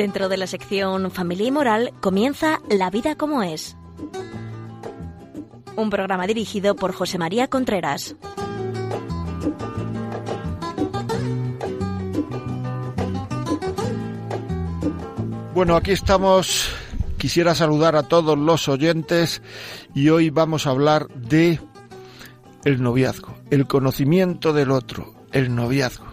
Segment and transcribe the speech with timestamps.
[0.00, 3.76] Dentro de la sección Familia y Moral comienza La vida como es.
[5.76, 8.16] Un programa dirigido por José María Contreras.
[15.52, 16.74] Bueno, aquí estamos.
[17.18, 19.42] Quisiera saludar a todos los oyentes
[19.94, 21.60] y hoy vamos a hablar de
[22.64, 26.06] el noviazgo, el conocimiento del otro, el noviazgo.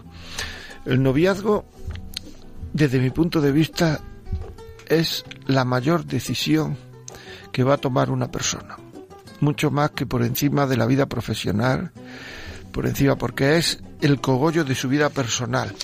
[0.84, 1.64] El noviazgo,
[2.72, 4.00] desde mi punto de vista,
[4.86, 6.76] es la mayor decisión
[7.52, 8.76] que va a tomar una persona.
[9.40, 11.92] Mucho más que por encima de la vida profesional,
[12.72, 15.74] por encima, porque es el cogollo de su vida personal.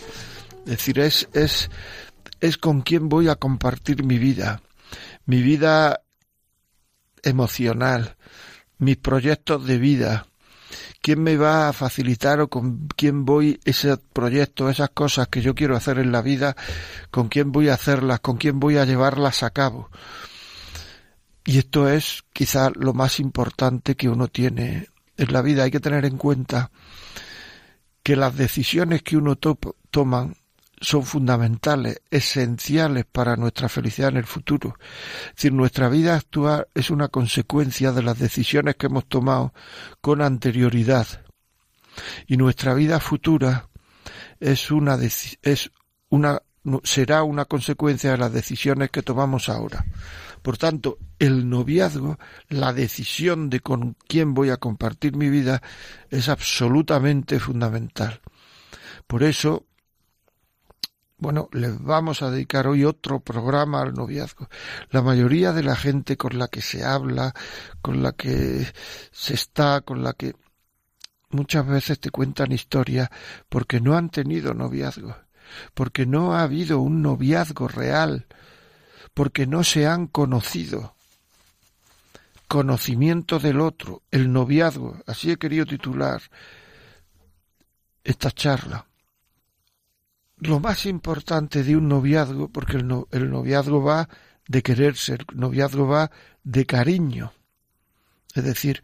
[0.65, 1.71] Es decir, es, es,
[2.41, 4.63] es con quién voy a compartir mi vida,
[5.27, 6.03] mi vida
[7.23, 8.17] emocional,
[8.79, 10.27] mis proyectos de vida,
[11.05, 15.55] quién me va a facilitar o con quién voy ese proyecto, esas cosas que yo
[15.55, 16.57] quiero hacer en la vida,
[17.11, 19.91] con quién voy a hacerlas, con quién voy a llevarlas a cabo.
[21.45, 24.89] Y esto es quizá lo más importante que uno tiene
[25.19, 25.65] en la vida.
[25.65, 26.71] Hay que tener en cuenta
[28.03, 30.33] que las decisiones que uno toma
[30.81, 34.77] son fundamentales, esenciales para nuestra felicidad en el futuro.
[35.29, 39.53] Es decir, nuestra vida actual es una consecuencia de las decisiones que hemos tomado
[40.01, 41.07] con anterioridad.
[42.27, 43.69] Y nuestra vida futura
[44.41, 44.99] es una,
[45.43, 45.71] es
[46.09, 46.43] una,
[46.83, 49.85] será una consecuencia de las decisiones que tomamos ahora.
[50.43, 55.63] Por tanto, el noviazgo, la decisión de con quién voy a compartir mi vida,
[56.11, 58.21] es absolutamente fundamental.
[59.07, 59.67] Por eso,
[61.17, 64.49] bueno, les vamos a dedicar hoy otro programa al noviazgo.
[64.91, 67.35] La mayoría de la gente con la que se habla,
[67.81, 68.67] con la que
[69.13, 70.35] se está, con la que
[71.31, 73.09] muchas veces te cuentan historias
[73.49, 75.17] porque no han tenido noviazgo,
[75.73, 78.27] porque no ha habido un noviazgo real,
[79.15, 80.95] porque no se han conocido.
[82.49, 86.23] Conocimiento del otro, el noviazgo, así he querido titular
[88.05, 88.87] esta charla
[90.47, 94.09] lo más importante de un noviazgo, porque el, noviazgo va
[94.47, 96.11] de quererse, el noviazgo va
[96.43, 97.33] de cariño,
[98.35, 98.83] es decir,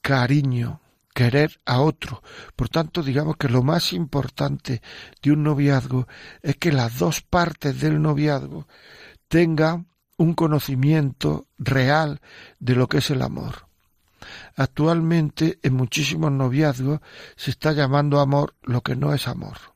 [0.00, 0.80] cariño,
[1.14, 2.22] querer a otro.
[2.56, 4.82] Por tanto, digamos que lo más importante
[5.22, 6.08] de un noviazgo
[6.42, 8.66] es que las dos partes del noviazgo
[9.28, 9.86] tengan
[10.16, 12.20] un conocimiento real
[12.58, 13.66] de lo que es el amor.
[14.56, 17.00] Actualmente en muchísimos noviazgos
[17.36, 19.71] se está llamando amor lo que no es amor.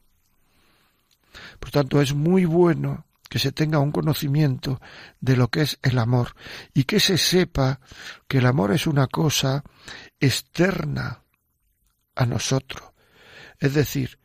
[1.58, 4.80] Por tanto, es muy bueno que se tenga un conocimiento
[5.20, 6.34] de lo que es el amor
[6.74, 7.80] y que se sepa
[8.28, 9.64] que el amor es una cosa
[10.20, 11.22] externa
[12.14, 12.92] a nosotros.
[13.58, 14.18] Es decir,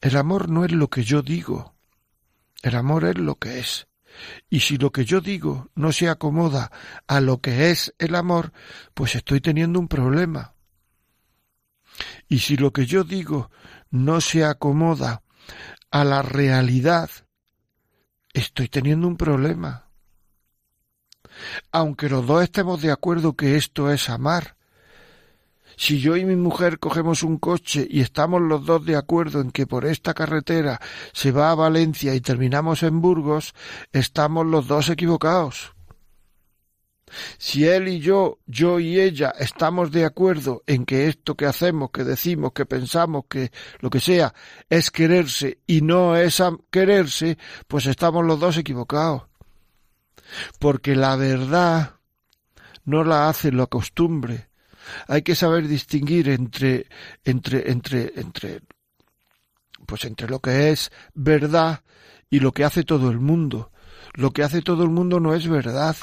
[0.00, 1.74] el amor no es lo que yo digo,
[2.62, 3.86] el amor es lo que es.
[4.48, 6.72] Y si lo que yo digo no se acomoda
[7.06, 8.52] a lo que es el amor,
[8.94, 10.54] pues estoy teniendo un problema.
[12.28, 13.50] Y si lo que yo digo
[13.90, 15.22] no se acomoda
[15.90, 17.10] a la realidad,
[18.32, 19.86] estoy teniendo un problema.
[21.72, 24.56] Aunque los dos estemos de acuerdo que esto es amar,
[25.76, 29.50] si yo y mi mujer cogemos un coche y estamos los dos de acuerdo en
[29.50, 30.78] que por esta carretera
[31.14, 33.54] se va a Valencia y terminamos en Burgos,
[33.90, 35.72] estamos los dos equivocados.
[37.38, 41.90] Si él y yo, yo y ella estamos de acuerdo en que esto que hacemos,
[41.90, 43.50] que decimos, que pensamos, que
[43.80, 44.34] lo que sea,
[44.68, 49.24] es quererse y no es quererse, pues estamos los dos equivocados.
[50.58, 51.96] Porque la verdad
[52.84, 54.48] no la hace la costumbre.
[55.06, 56.86] Hay que saber distinguir entre,
[57.24, 58.60] entre, entre, entre,
[59.86, 61.82] pues entre lo que es verdad
[62.28, 63.72] y lo que hace todo el mundo.
[64.14, 65.96] Lo que hace todo el mundo no es verdad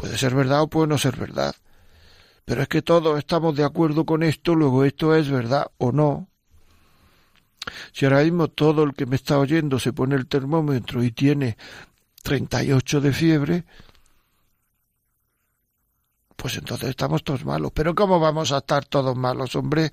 [0.00, 1.54] Puede ser verdad o puede no ser verdad.
[2.46, 6.28] Pero es que todos estamos de acuerdo con esto, luego esto es verdad o no.
[7.92, 11.58] Si ahora mismo todo el que me está oyendo se pone el termómetro y tiene
[12.22, 13.64] 38 de fiebre,
[16.34, 17.70] pues entonces estamos todos malos.
[17.74, 19.92] Pero ¿cómo vamos a estar todos malos, hombre?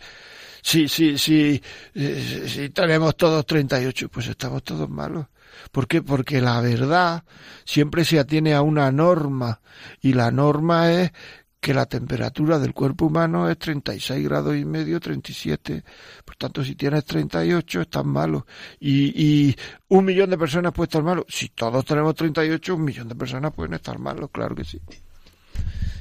[0.62, 1.62] Si, si, si,
[1.96, 5.26] eh, si tenemos todos 38, pues estamos todos malos.
[5.72, 6.02] ¿Por qué?
[6.02, 7.24] Porque la verdad
[7.66, 9.62] siempre se atiene a una norma
[10.02, 11.12] y la norma es
[11.60, 15.84] que la temperatura del cuerpo humano es 36 grados y medio, 37.
[16.24, 18.46] Por tanto, si tienes 38, estás malo.
[18.80, 19.56] Y, y
[19.90, 21.26] un millón de personas puede estar malo.
[21.28, 24.80] Si todos tenemos 38, un millón de personas pueden estar malos, claro que sí.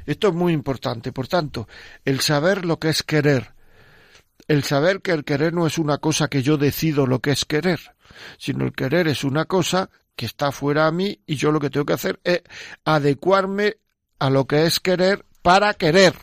[0.05, 1.13] Esto es muy importante.
[1.13, 1.67] Por tanto,
[2.05, 3.55] el saber lo que es querer,
[4.47, 7.45] el saber que el querer no es una cosa que yo decido lo que es
[7.45, 7.96] querer,
[8.39, 11.71] sino el querer es una cosa que está fuera a mí y yo lo que
[11.71, 12.43] tengo que hacer es
[12.85, 13.77] adecuarme
[14.19, 16.15] a lo que es querer para querer.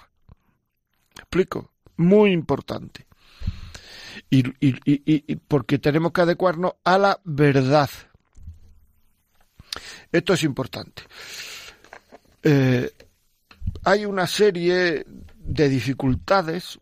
[1.15, 1.71] explico?
[1.97, 3.05] Muy importante.
[4.29, 7.89] Y, y, y, porque tenemos que adecuarnos a la verdad.
[10.11, 11.03] Esto es importante.
[12.41, 12.91] Eh,
[13.83, 16.79] hay una serie de dificultades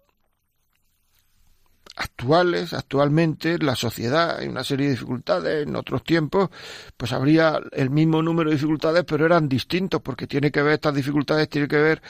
[1.95, 6.49] actuales, actualmente, la sociedad, hay una serie de dificultades, en otros tiempos,
[6.97, 10.95] pues habría el mismo número de dificultades, pero eran distintos, porque tiene que ver, estas
[10.95, 12.01] dificultades tiene que ver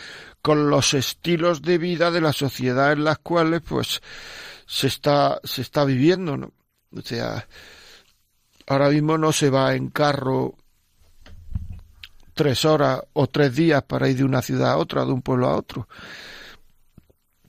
[0.41, 4.01] con los estilos de vida de la sociedad en las cuales, pues,
[4.65, 6.53] se está, se está viviendo, ¿no?
[6.95, 7.47] O sea,
[8.67, 10.55] ahora mismo no se va en carro
[12.33, 15.47] tres horas o tres días para ir de una ciudad a otra, de un pueblo
[15.47, 15.87] a otro.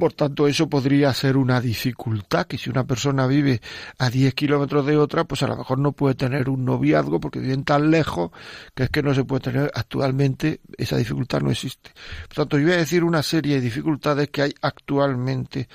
[0.03, 3.61] Por tanto, eso podría ser una dificultad, que si una persona vive
[3.99, 7.39] a 10 kilómetros de otra, pues a lo mejor no puede tener un noviazgo porque
[7.39, 8.33] viven tan lejos
[8.75, 9.71] que es que no se puede tener.
[9.73, 11.93] Actualmente esa dificultad no existe.
[12.27, 15.69] Por tanto, yo voy a decir una serie de dificultades que hay actualmente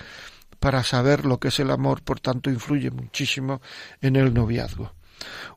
[0.59, 3.61] para saber lo que es el amor, por tanto, influye muchísimo
[4.01, 4.91] en el noviazgo.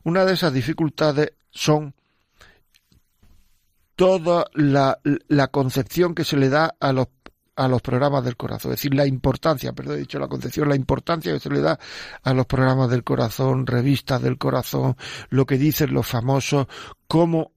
[0.03, 1.93] Una de esas dificultades son
[3.97, 4.97] toda la,
[5.27, 7.07] la concepción que se le da a los
[7.55, 10.75] a los programas del corazón, es decir, la importancia, perdón, he dicho la concepción, la
[10.75, 11.79] importancia que se le da
[12.23, 14.95] a los programas del corazón, revistas del corazón,
[15.29, 16.67] lo que dicen los famosos,
[17.07, 17.51] cómo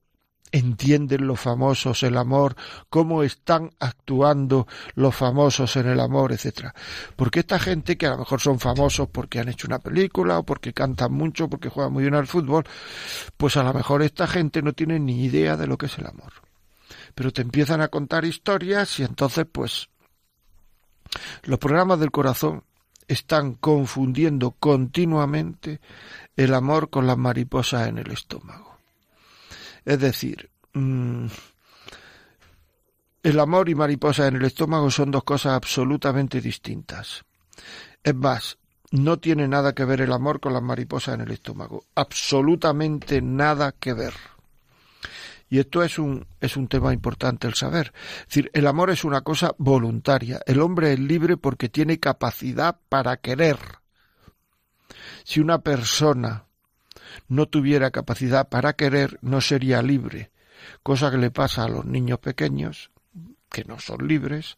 [0.51, 2.55] entienden los famosos el amor,
[2.89, 6.73] cómo están actuando los famosos en el amor, etcétera.
[7.15, 10.43] Porque esta gente que a lo mejor son famosos porque han hecho una película o
[10.43, 12.63] porque cantan mucho, porque juegan muy bien al fútbol,
[13.37, 16.07] pues a lo mejor esta gente no tiene ni idea de lo que es el
[16.07, 16.44] amor
[17.15, 19.89] pero te empiezan a contar historias y entonces pues
[21.43, 22.63] los programas del corazón
[23.07, 25.79] están confundiendo continuamente
[26.35, 28.77] el amor con las mariposas en el estómago.
[29.85, 31.27] Es decir, mm,
[33.23, 37.23] el amor y mariposas en el estómago son dos cosas absolutamente distintas.
[38.03, 38.57] Es más,
[38.91, 41.85] no tiene nada que ver el amor con las mariposas en el estómago.
[41.95, 44.13] Absolutamente nada que ver.
[45.49, 47.93] Y esto es un, es un tema importante el saber.
[48.21, 50.39] Es decir, el amor es una cosa voluntaria.
[50.45, 53.57] El hombre es libre porque tiene capacidad para querer.
[55.23, 56.45] Si una persona
[57.27, 60.31] no tuviera capacidad para querer, no sería libre.
[60.83, 62.91] Cosa que le pasa a los niños pequeños,
[63.51, 64.57] que no son libres,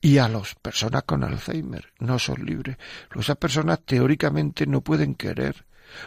[0.00, 2.78] y a las personas con Alzheimer, no son libres.
[3.14, 5.66] Esas personas teóricamente no pueden querer,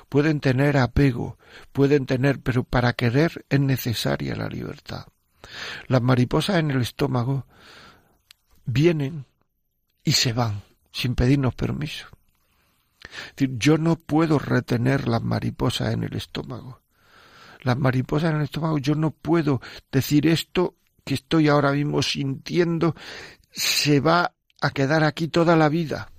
[0.09, 1.37] pueden tener apego,
[1.71, 5.05] pueden tener, pero para querer es necesaria la libertad.
[5.87, 7.45] Las mariposas en el estómago
[8.65, 9.25] vienen
[10.03, 12.07] y se van sin pedirnos permiso.
[13.37, 16.81] Yo no puedo retener las mariposas en el estómago.
[17.61, 22.95] Las mariposas en el estómago, yo no puedo decir esto que estoy ahora mismo sintiendo
[23.51, 26.09] se va a quedar aquí toda la vida.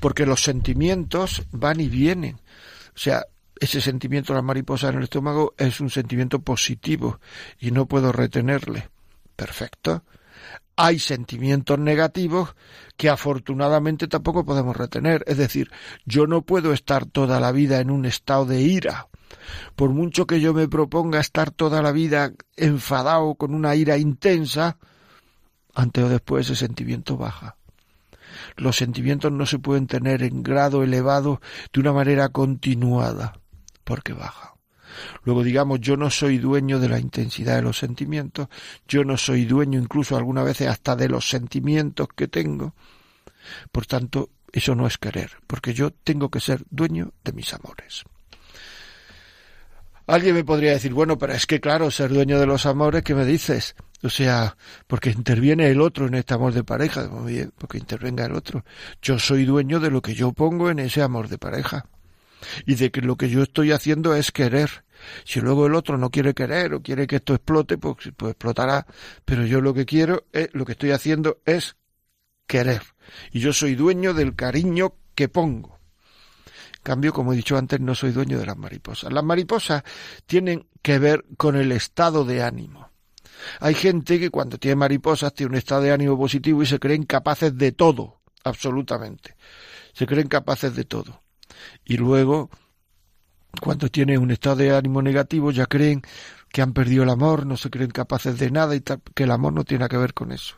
[0.00, 2.40] Porque los sentimientos van y vienen.
[3.00, 3.24] O sea,
[3.58, 7.18] ese sentimiento de la mariposa en el estómago es un sentimiento positivo
[7.58, 8.90] y no puedo retenerle.
[9.36, 10.04] Perfecto.
[10.76, 12.54] Hay sentimientos negativos
[12.98, 15.24] que afortunadamente tampoco podemos retener.
[15.26, 15.70] Es decir,
[16.04, 19.08] yo no puedo estar toda la vida en un estado de ira.
[19.76, 24.76] Por mucho que yo me proponga estar toda la vida enfadado con una ira intensa,
[25.74, 27.56] antes o después ese sentimiento baja.
[28.60, 31.40] Los sentimientos no se pueden tener en grado elevado
[31.72, 33.40] de una manera continuada,
[33.84, 34.54] porque baja.
[35.24, 38.48] Luego digamos, yo no soy dueño de la intensidad de los sentimientos,
[38.86, 42.74] yo no soy dueño incluso algunas veces hasta de los sentimientos que tengo.
[43.72, 48.04] Por tanto, eso no es querer, porque yo tengo que ser dueño de mis amores.
[50.10, 53.14] Alguien me podría decir, bueno, pero es que claro, ser dueño de los amores, ¿qué
[53.14, 53.76] me dices?
[54.02, 54.56] O sea,
[54.88, 57.08] porque interviene el otro en este amor de pareja,
[57.56, 58.64] porque intervenga el otro.
[59.00, 61.86] Yo soy dueño de lo que yo pongo en ese amor de pareja.
[62.66, 64.84] Y de que lo que yo estoy haciendo es querer.
[65.24, 68.86] Si luego el otro no quiere querer o quiere que esto explote, pues, pues explotará.
[69.24, 71.76] Pero yo lo que quiero, es, lo que estoy haciendo es
[72.48, 72.82] querer.
[73.30, 75.79] Y yo soy dueño del cariño que pongo.
[76.82, 79.12] Cambio, como he dicho antes, no soy dueño de las mariposas.
[79.12, 79.82] Las mariposas
[80.26, 82.90] tienen que ver con el estado de ánimo.
[83.60, 87.04] Hay gente que cuando tiene mariposas tiene un estado de ánimo positivo y se creen
[87.04, 89.36] capaces de todo, absolutamente.
[89.92, 91.22] Se creen capaces de todo.
[91.84, 92.50] Y luego,
[93.60, 96.02] cuando tiene un estado de ánimo negativo, ya creen
[96.50, 99.52] que han perdido el amor, no se creen capaces de nada y que el amor
[99.52, 100.56] no tiene que ver con eso.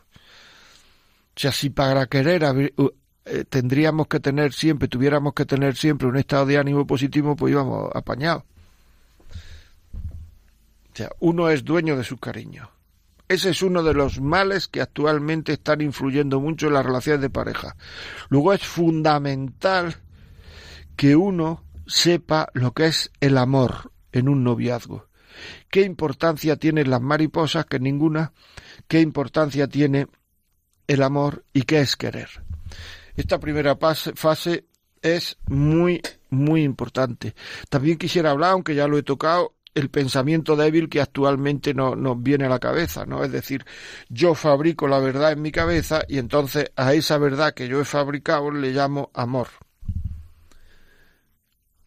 [1.35, 2.45] O sea, si para querer
[3.25, 7.51] eh, tendríamos que tener siempre, tuviéramos que tener siempre un estado de ánimo positivo, pues
[7.51, 8.43] íbamos apañados.
[10.93, 12.69] O sea, uno es dueño de su cariño.
[13.27, 17.29] Ese es uno de los males que actualmente están influyendo mucho en las relaciones de
[17.29, 17.75] pareja.
[18.29, 19.95] Luego es fundamental
[20.95, 25.07] que uno sepa lo que es el amor en un noviazgo.
[25.71, 27.65] ¿Qué importancia tienen las mariposas?
[27.65, 28.33] Que ninguna.
[28.87, 30.07] ¿Qué importancia tiene
[30.87, 32.43] el amor y qué es querer?
[33.15, 34.65] Esta primera fase
[35.01, 37.35] es muy, muy importante.
[37.69, 42.21] También quisiera hablar, aunque ya lo he tocado, el pensamiento débil que actualmente no, nos
[42.21, 43.23] viene a la cabeza, ¿no?
[43.23, 43.65] Es decir,
[44.09, 47.85] yo fabrico la verdad en mi cabeza y entonces a esa verdad que yo he
[47.85, 49.47] fabricado le llamo amor.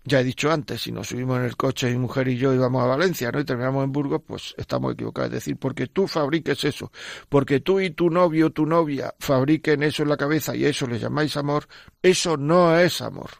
[0.08, 2.80] Ya he dicho antes, si nos subimos en el coche mi mujer y yo íbamos
[2.80, 3.40] a Valencia, ¿no?
[3.40, 5.30] Y terminamos en Burgos, pues estamos equivocados.
[5.30, 6.92] Es decir, porque tú fabriques eso,
[7.28, 10.86] porque tú y tu novio o tu novia fabriquen eso en la cabeza y eso
[10.86, 11.66] le llamáis amor,
[12.00, 13.30] eso no es amor.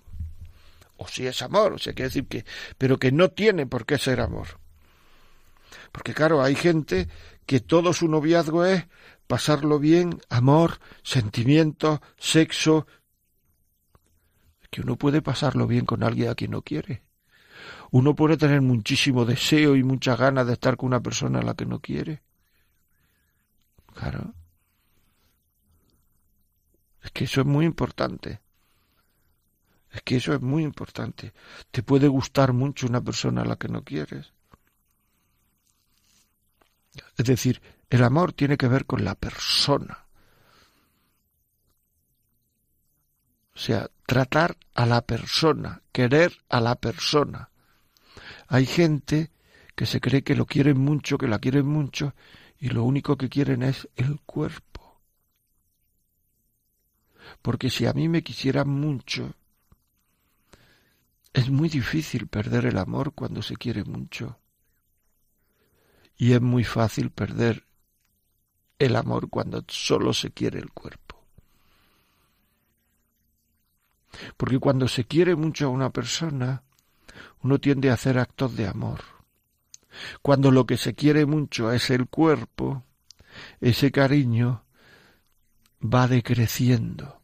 [0.96, 2.44] O si es amor, o sea, quiere decir que,
[2.76, 4.58] pero que no tiene por qué ser amor.
[5.92, 7.06] Porque claro, hay gente
[7.46, 8.87] que todo su noviazgo es
[9.28, 12.88] pasarlo bien, amor, sentimiento, sexo,
[14.80, 17.02] uno puede pasarlo bien con alguien a quien no quiere.
[17.90, 21.54] Uno puede tener muchísimo deseo y muchas ganas de estar con una persona a la
[21.54, 22.23] que no quiere.
[23.95, 24.35] Claro.
[27.02, 28.40] Es que eso es muy importante.
[29.90, 31.33] Es que eso es muy importante.
[31.71, 34.33] Te puede gustar mucho una persona a la que no quieres.
[37.16, 40.05] Es decir, el amor tiene que ver con la persona.
[43.56, 47.48] O sea, tratar a la persona, querer a la persona.
[48.48, 49.30] Hay gente
[49.75, 52.14] que se cree que lo quieren mucho, que la quieren mucho,
[52.58, 55.00] y lo único que quieren es el cuerpo.
[57.40, 59.34] Porque si a mí me quisieran mucho,
[61.32, 64.38] es muy difícil perder el amor cuando se quiere mucho.
[66.18, 67.64] Y es muy fácil perder
[68.78, 71.05] el amor cuando solo se quiere el cuerpo.
[74.37, 76.62] Porque cuando se quiere mucho a una persona,
[77.42, 79.00] uno tiende a hacer actos de amor.
[80.23, 82.85] Cuando lo que se quiere mucho es el cuerpo,
[83.61, 84.64] ese cariño
[85.82, 87.20] va decreciendo.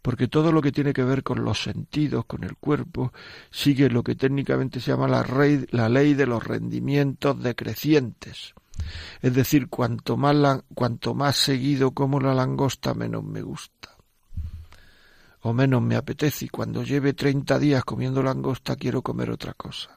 [0.00, 3.12] Porque todo lo que tiene que ver con los sentidos, con el cuerpo,
[3.50, 5.24] sigue lo que técnicamente se llama la,
[5.70, 8.54] la ley de los rendimientos decrecientes.
[9.20, 13.95] Es decir, cuanto más, cuanto más seguido como la langosta, menos me gusta
[15.46, 19.96] o menos me apetece y cuando lleve treinta días comiendo langosta quiero comer otra cosa.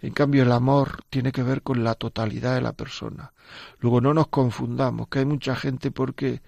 [0.00, 3.32] En cambio, el amor tiene que ver con la totalidad de la persona.
[3.78, 6.42] Luego no nos confundamos, que hay mucha gente porque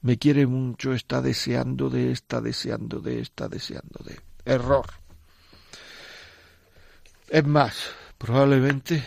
[0.00, 4.20] me quiere mucho, está deseando de, está deseando de, está deseando de.
[4.44, 4.86] Error.
[7.28, 9.02] Es más, probablemente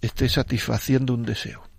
[0.00, 1.73] esté satisfaciendo un deseo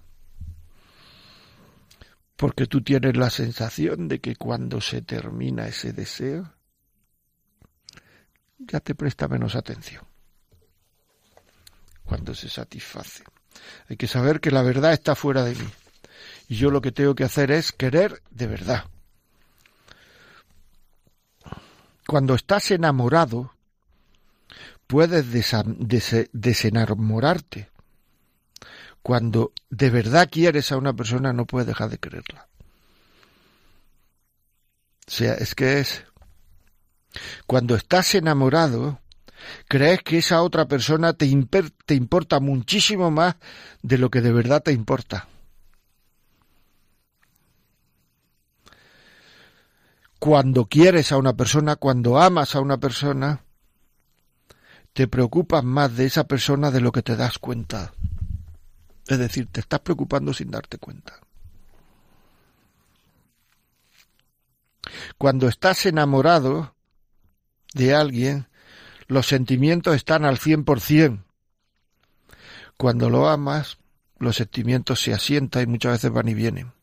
[2.36, 6.54] porque tú tienes la sensación de que cuando se termina ese deseo,
[8.58, 10.04] ya te presta menos atención.
[12.04, 13.24] Cuando se satisface.
[13.89, 15.68] Hay que saber que la verdad está fuera de mí.
[16.48, 18.86] Y yo lo que tengo que hacer es querer de verdad.
[22.06, 23.54] Cuando estás enamorado,
[24.88, 25.25] puedes
[26.32, 27.70] desenamorarte
[29.06, 32.48] cuando de verdad quieres a una persona no puedes dejar de quererla.
[35.08, 36.04] O sea, es que es...
[37.46, 39.00] Cuando estás enamorado,
[39.68, 41.30] crees que esa otra persona te,
[41.86, 43.36] te importa muchísimo más
[43.84, 45.28] de lo que de verdad te importa.
[50.18, 53.44] Cuando quieres a una persona, cuando amas a una persona,
[54.94, 57.94] te preocupas más de esa persona de lo que te das cuenta.
[59.08, 61.20] Es decir, te estás preocupando sin darte cuenta.
[65.18, 66.76] Cuando estás enamorado
[67.74, 68.48] de alguien,
[69.08, 71.26] los sentimientos están al cien por cien.
[72.78, 73.78] Cuando lo amas,
[74.18, 76.74] los sentimientos se asientan y muchas veces van y vienen.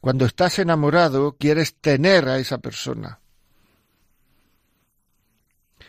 [0.00, 3.20] Cuando estás enamorado, quieres tener a esa persona.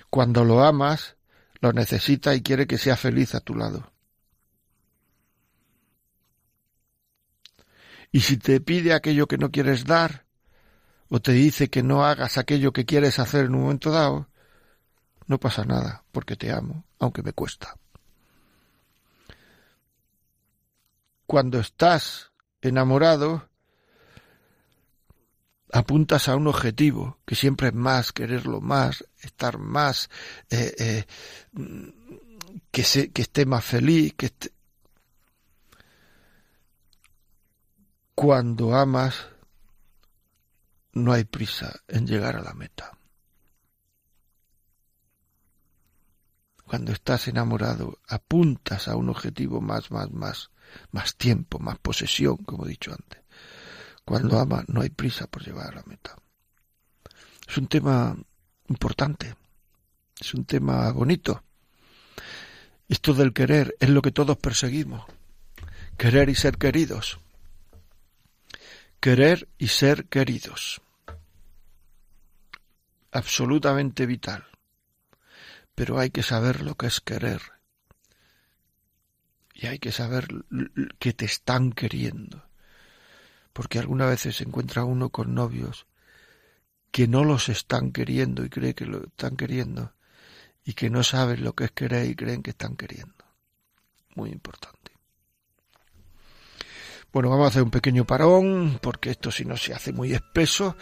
[0.10, 1.17] Cuando lo amas,
[1.60, 3.92] lo necesita y quiere que sea feliz a tu lado.
[8.12, 10.26] Y si te pide aquello que no quieres dar,
[11.10, 14.30] o te dice que no hagas aquello que quieres hacer en un momento dado,
[15.28, 17.76] no pasa nada, porque te amo, aunque me cuesta.
[21.26, 23.47] Cuando estás enamorado,
[25.72, 30.10] apuntas a un objetivo, que siempre es más, quererlo más, estar más,
[30.50, 31.06] eh, eh,
[32.72, 34.32] que, se, que esté más feliz, que
[38.16, 39.28] Cuando amas,
[40.94, 42.98] no hay prisa en llegar a la meta.
[46.66, 50.50] Cuando estás enamorado, apuntas a un objetivo más, más, más,
[50.92, 53.22] más tiempo, más posesión, como he dicho antes.
[54.08, 56.16] Cuando amas, no hay prisa por llegar a la meta.
[57.46, 58.16] Es un tema
[58.70, 59.36] importante,
[60.18, 61.44] es un tema bonito.
[62.88, 65.06] Esto del querer es lo que todos perseguimos.
[65.98, 67.20] Querer y ser queridos.
[69.02, 70.82] Querer y ser queridos.
[73.12, 74.46] Absolutamente vital.
[75.76, 77.42] Pero hay que saber lo que es querer.
[79.54, 80.30] Y hay que saber
[80.98, 82.47] que te están queriendo.
[83.58, 85.88] Porque algunas veces se encuentra uno con novios
[86.92, 89.94] que no los están queriendo y cree que lo están queriendo
[90.64, 93.16] y que no saben lo que es querer y creen que están queriendo.
[94.14, 94.92] Muy importante.
[97.12, 100.78] Bueno, vamos a hacer un pequeño parón porque esto si no se hace muy espeso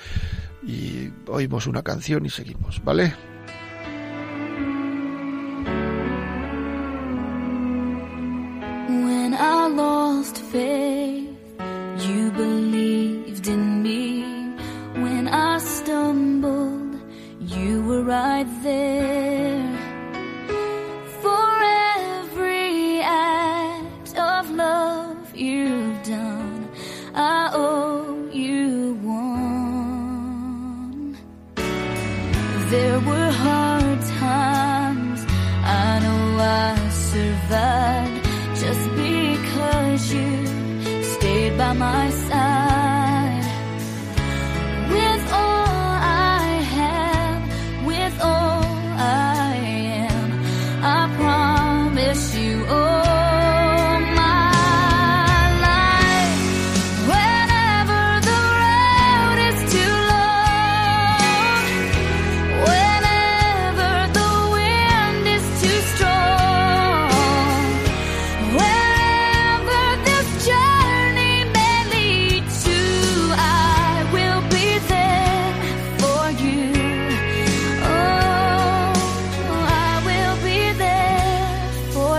[0.62, 3.16] y oímos una canción y seguimos, ¿vale?
[18.06, 19.55] Right there.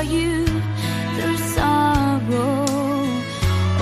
[0.07, 0.47] you
[1.15, 2.65] through sorrow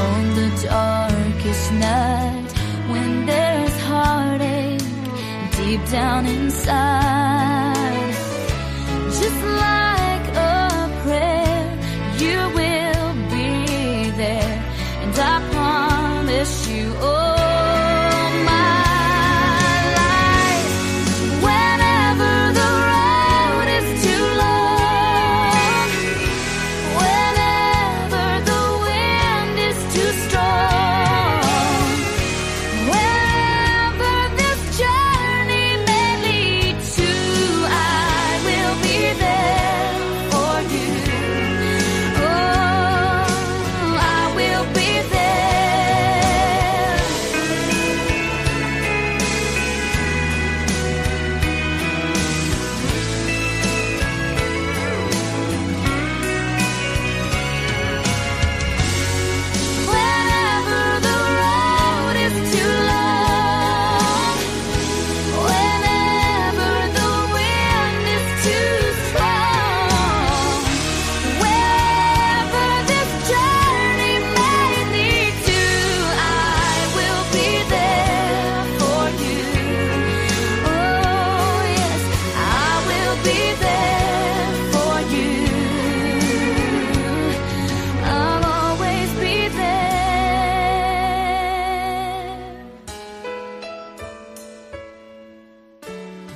[0.09, 2.53] on the darkest night
[2.91, 4.81] when there's heartache
[5.57, 8.15] deep down inside.
[9.19, 9.84] Just like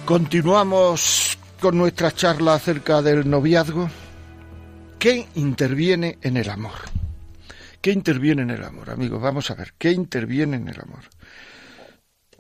[0.08, 3.90] Continuamos con nuestra charla acerca del noviazgo.
[4.98, 6.78] ¿Qué interviene en el amor?
[7.82, 9.20] ¿Qué interviene en el amor, amigos?
[9.20, 11.00] Vamos a ver, ¿qué interviene en el amor?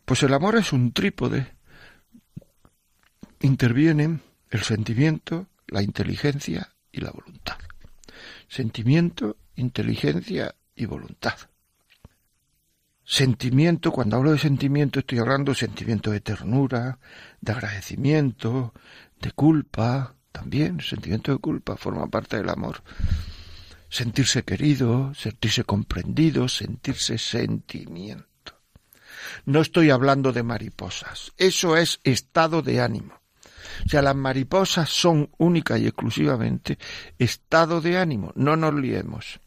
[0.02, 1.46] Pues el amor es un trípode.
[3.40, 7.58] Intervienen el sentimiento, la inteligencia y la voluntad.
[8.48, 11.36] Sentimiento, inteligencia y voluntad.
[13.10, 16.98] Sentimiento, cuando hablo de sentimiento estoy hablando de sentimiento de ternura,
[17.40, 18.74] de agradecimiento,
[19.18, 22.82] de culpa, también sentimiento de culpa forma parte del amor.
[23.88, 28.60] Sentirse querido, sentirse comprendido, sentirse sentimiento.
[29.46, 31.32] No estoy hablando de mariposas.
[31.38, 33.14] Eso es estado de ánimo.
[33.86, 36.78] O sea, las mariposas son única y exclusivamente
[37.18, 38.32] estado de ánimo.
[38.34, 39.40] No nos liemos.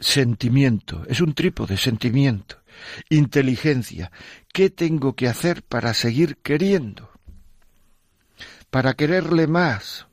[0.00, 1.04] Sentimiento.
[1.08, 2.62] Es un trípode, sentimiento.
[3.08, 4.12] Inteligencia.
[4.52, 7.10] ¿Qué tengo que hacer para seguir queriendo?
[8.70, 10.06] Para quererle más.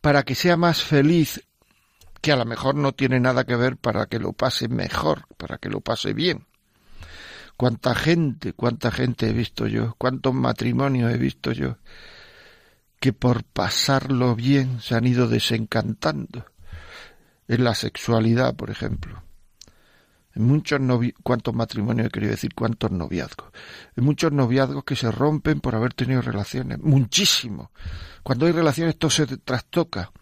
[0.00, 1.42] Para que sea más feliz,
[2.20, 5.58] que a lo mejor no tiene nada que ver para que lo pase mejor, para
[5.58, 6.46] que lo pase bien.
[7.56, 11.76] Cuánta gente, cuánta gente he visto yo, cuántos matrimonios he visto yo,
[13.00, 16.46] que por pasarlo bien se han ido desencantando.
[17.50, 19.24] En la sexualidad, por ejemplo.
[20.36, 20.80] En muchos
[21.24, 23.50] cuántos matrimonios he querido decir, cuántos noviazgos.
[23.96, 26.78] En muchos noviazgos que se rompen por haber tenido relaciones.
[26.78, 27.72] Muchísimo.
[28.22, 30.12] Cuando hay relaciones todo se trastoca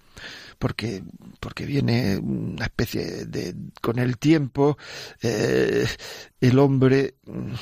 [0.59, 1.03] porque,
[1.39, 4.79] porque viene una especie de, con el tiempo,
[5.21, 5.87] eh,
[6.41, 7.53] el hombre mm,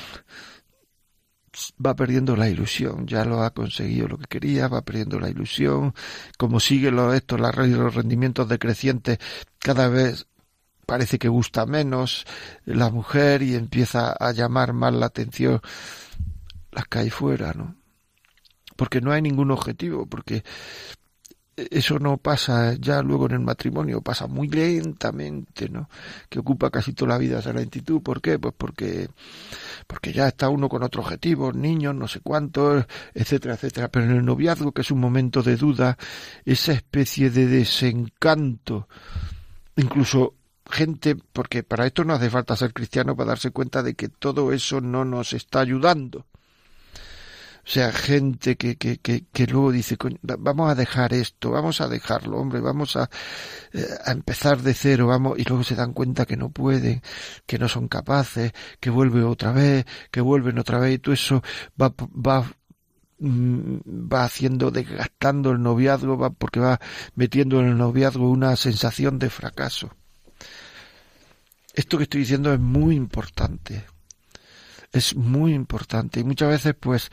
[1.85, 5.95] va perdiendo la ilusión, ya lo ha conseguido lo que quería, va perdiendo la ilusión,
[6.38, 9.19] como sigue lo, esto, la, los rendimientos decrecientes,
[9.59, 10.27] cada vez
[10.87, 12.25] parece que gusta menos
[12.64, 15.61] la mujer y empieza a llamar más la atención,
[16.71, 17.77] las cae fuera, ¿no?
[18.77, 20.45] Porque no hay ningún objetivo, porque
[21.57, 25.88] eso no pasa ya luego en el matrimonio, pasa muy lentamente, ¿no?
[26.29, 28.03] Que ocupa casi toda la vida esa lentitud.
[28.03, 28.38] ¿Por qué?
[28.38, 29.09] Pues porque,
[29.87, 33.88] porque ya está uno con otro objetivo, niños, no sé cuántos, etcétera, etcétera.
[33.88, 35.97] Pero en el noviazgo, que es un momento de duda,
[36.45, 38.88] esa especie de desencanto,
[39.77, 40.35] incluso
[40.71, 44.53] gente, porque para esto no hace falta ser cristiano para darse cuenta de que todo
[44.53, 46.27] eso no nos está ayudando.
[47.66, 51.88] O sea, gente que, que, que, que luego dice, vamos a dejar esto, vamos a
[51.88, 53.11] dejarlo, hombre, vamos a,
[53.72, 57.02] eh, a empezar de cero, vamos, y luego se dan cuenta que no pueden,
[57.44, 61.42] que no son capaces, que vuelven otra vez, que vuelven otra vez, y todo eso
[61.81, 62.44] va, va
[63.18, 63.79] mm,
[64.12, 66.81] va haciendo, desgastando el noviazgo, va, porque va
[67.16, 69.90] metiendo en el noviazgo una sensación de fracaso.
[71.74, 73.85] Esto que estoy diciendo es muy importante.
[74.92, 76.20] Es muy importante.
[76.20, 77.11] Y muchas veces, pues,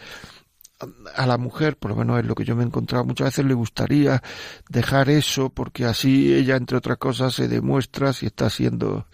[1.15, 3.45] a la mujer, por lo menos es lo que yo me he encontrado, muchas veces
[3.45, 4.21] le gustaría
[4.69, 9.07] dejar eso porque así ella, entre otras cosas, se demuestra si está siendo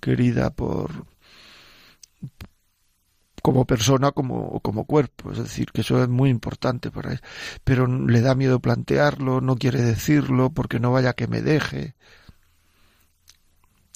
[0.00, 1.06] querida por
[3.42, 7.22] como persona como, como cuerpo, es decir, que eso es muy importante para ella,
[7.62, 11.94] pero le da miedo plantearlo, no quiere decirlo porque no vaya que me deje.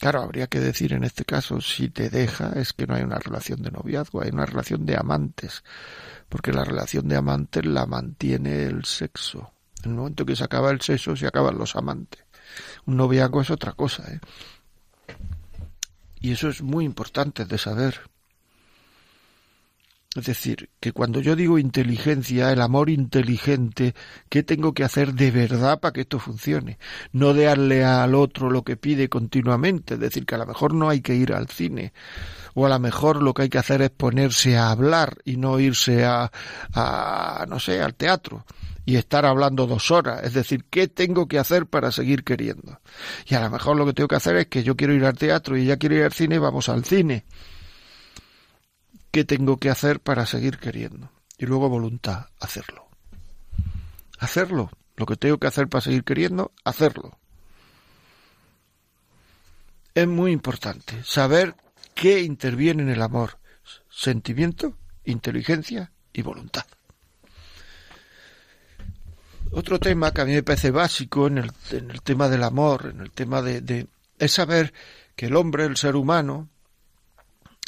[0.01, 3.19] Claro, habría que decir en este caso, si te deja, es que no hay una
[3.19, 5.63] relación de noviazgo, hay una relación de amantes
[6.31, 9.53] porque la relación de amantes la mantiene el sexo.
[9.83, 12.25] En el momento que se acaba el sexo, se acaban los amantes.
[12.87, 14.21] Un noviazgo es otra cosa, ¿eh?
[16.21, 18.01] Y eso es muy importante de saber.
[20.17, 23.95] Es decir, que cuando yo digo inteligencia, el amor inteligente,
[24.29, 26.79] ¿qué tengo que hacer de verdad para que esto funcione?
[27.13, 30.89] No darle al otro lo que pide continuamente, es decir, que a lo mejor no
[30.89, 31.93] hay que ir al cine,
[32.55, 35.61] o a lo mejor lo que hay que hacer es ponerse a hablar y no
[35.61, 36.33] irse a,
[36.75, 38.45] a no sé, al teatro
[38.85, 40.25] y estar hablando dos horas.
[40.25, 42.81] Es decir, ¿qué tengo que hacer para seguir queriendo?
[43.27, 45.17] Y a lo mejor lo que tengo que hacer es que yo quiero ir al
[45.17, 47.27] teatro y ella quiere ir al cine, vamos al cine.
[49.11, 51.11] ¿Qué tengo que hacer para seguir queriendo?
[51.39, 52.87] Y luego voluntad, hacerlo.
[54.19, 54.71] Hacerlo.
[54.97, 57.19] Lo que tengo que hacer para seguir queriendo, hacerlo.
[59.95, 61.55] Es muy importante saber
[62.01, 63.37] ¿Qué interviene en el amor?
[63.91, 66.65] Sentimiento, inteligencia y voluntad.
[69.53, 71.53] Otro tema que a mí me parece básico en el,
[72.03, 73.87] tema del amor, en el tema de, de,
[74.19, 74.73] es saber
[75.15, 76.49] que el hombre, el ser humano,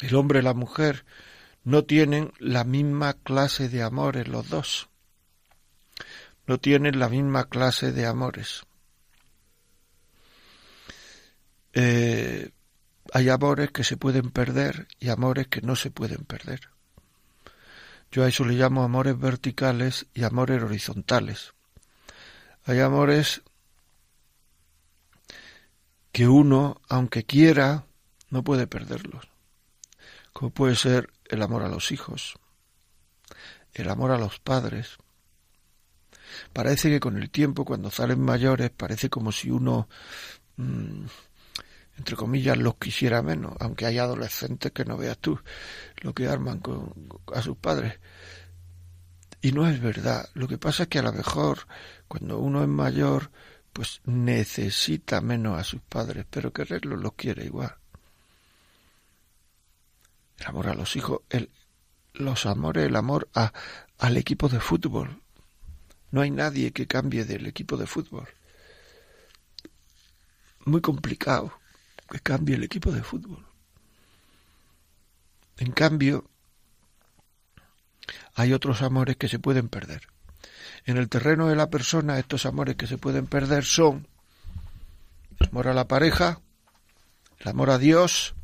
[0.01, 1.05] el hombre la mujer,
[1.63, 4.89] no tienen la misma clase de amores los dos.
[6.45, 8.63] No tienen la misma clase de amores.
[11.73, 12.51] Eh,
[13.13, 16.69] hay amores que se pueden perder y amores que no se pueden perder.
[18.11, 21.53] Yo a eso le llamo amores verticales y amores horizontales.
[22.65, 23.41] Hay amores
[26.11, 27.85] que uno, aunque quiera,
[28.29, 29.27] no puede perderlos.
[30.31, 32.39] Como puede ser el amor a los hijos,
[33.73, 34.97] el amor a los padres.
[36.51, 39.87] Parece que con el tiempo, cuando salen mayores, parece como si uno
[40.57, 41.05] mm,
[41.97, 45.39] entre comillas, los quisiera menos, aunque hay adolescentes que no veas tú
[45.97, 47.99] lo que arman con, a sus padres.
[49.41, 50.27] Y no es verdad.
[50.33, 51.67] Lo que pasa es que a lo mejor
[52.07, 53.31] cuando uno es mayor,
[53.73, 57.75] pues necesita menos a sus padres, pero quererlos los quiere igual.
[60.43, 61.21] El amor a los hijos,
[62.13, 63.53] los amores, el amor a,
[63.97, 65.21] al equipo de fútbol.
[66.11, 68.27] No hay nadie que cambie del equipo de fútbol.
[70.65, 71.53] Muy complicado
[72.09, 73.45] que cambie el equipo de fútbol.
[75.59, 76.29] En cambio,
[78.35, 80.09] hay otros amores que se pueden perder.
[80.83, 84.09] En el terreno de la persona, estos amores que se pueden perder son
[85.39, 86.41] el amor a la pareja,
[87.39, 88.35] el amor a Dios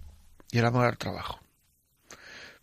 [0.49, 1.41] y el amor al trabajo.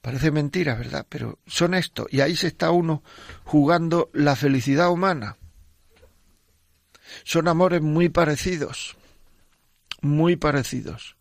[0.07, 1.05] Parece mentira, ¿verdad?
[1.09, 2.07] Pero son estos.
[2.13, 3.03] Y ahí se está uno
[3.43, 5.37] jugando la felicidad humana.
[7.25, 8.97] Son amores muy parecidos.
[10.03, 11.17] Muy parecidos.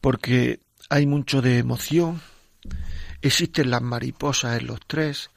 [0.00, 0.58] Porque
[0.90, 2.20] hay mucho de emoción.
[3.20, 5.30] Existen las mariposas en los tres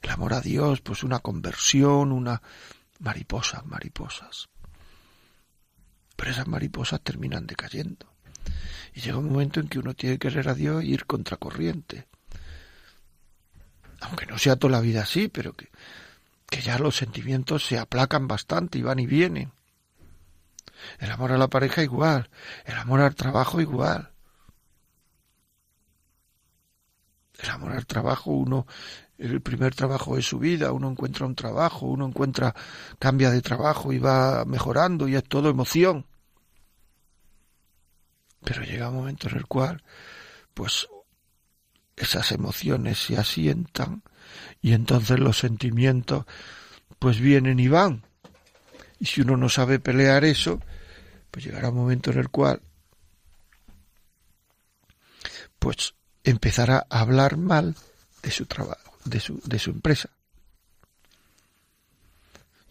[0.00, 2.40] el amor a Dios, pues una conversión, una
[3.00, 4.48] mariposas, mariposas.
[6.16, 8.15] Pero esas mariposas terminan decayendo.
[8.94, 12.06] Y llega un momento en que uno tiene que querer a Dios e ir contracorriente.
[14.00, 15.68] Aunque no sea toda la vida así, pero que,
[16.48, 19.52] que ya los sentimientos se aplacan bastante y van y vienen.
[20.98, 22.28] El amor a la pareja igual,
[22.64, 24.12] el amor al trabajo igual.
[27.38, 28.66] El amor al trabajo uno
[29.18, 32.54] el primer trabajo de su vida, uno encuentra un trabajo, uno encuentra,
[32.98, 36.06] cambia de trabajo y va mejorando y es todo emoción.
[38.46, 39.82] Pero llega un momento en el cual,
[40.54, 40.86] pues,
[41.96, 44.04] esas emociones se asientan
[44.62, 46.26] y entonces los sentimientos,
[47.00, 48.04] pues vienen y van.
[49.00, 50.60] Y si uno no sabe pelear eso,
[51.32, 52.62] pues llegará un momento en el cual,
[55.58, 57.74] pues, empezará a hablar mal
[58.22, 60.10] de su trabajo de su, de su empresa.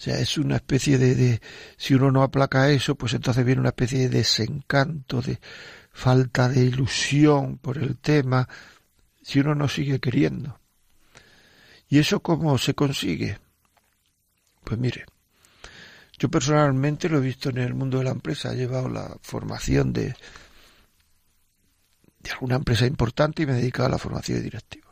[0.05, 1.41] Sea, es una especie de, de,
[1.77, 5.39] si uno no aplaca eso, pues entonces viene una especie de desencanto, de
[5.91, 8.47] falta de ilusión por el tema,
[9.23, 10.59] si uno no sigue queriendo.
[11.89, 13.39] ¿Y eso cómo se consigue?
[14.63, 15.05] Pues mire,
[16.19, 19.91] yo personalmente lo he visto en el mundo de la empresa, he llevado la formación
[19.91, 20.15] de,
[22.19, 24.85] de alguna empresa importante y me he dedicado a la formación de directivos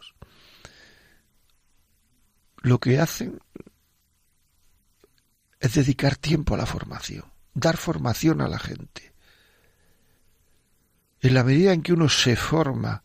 [2.63, 3.39] lo que hacen
[5.63, 7.23] es dedicar tiempo a la formación,
[7.53, 9.13] dar formación a la gente.
[11.21, 13.01] En la medida en que uno se forma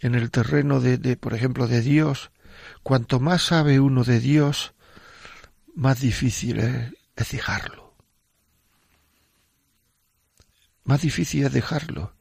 [0.00, 2.32] en el terreno de, por ejemplo, de Dios,
[2.82, 4.74] cuanto más sabe uno de Dios,
[5.74, 7.94] más difícil es, es dejarlo.
[10.84, 12.12] Más difícil es dejarlo.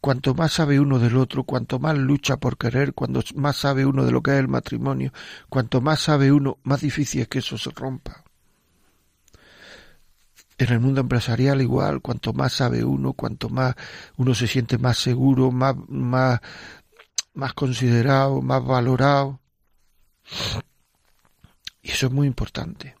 [0.00, 4.04] Cuanto más sabe uno del otro, cuanto más lucha por querer, cuanto más sabe uno
[4.04, 5.12] de lo que es el matrimonio,
[5.48, 8.24] cuanto más sabe uno, más difícil es que eso se rompa.
[10.60, 13.74] En el mundo empresarial igual, cuanto más sabe uno, cuanto más
[14.18, 16.38] uno se siente más seguro, más, más,
[17.32, 19.40] más considerado, más valorado.
[21.80, 22.94] Y eso es muy importante.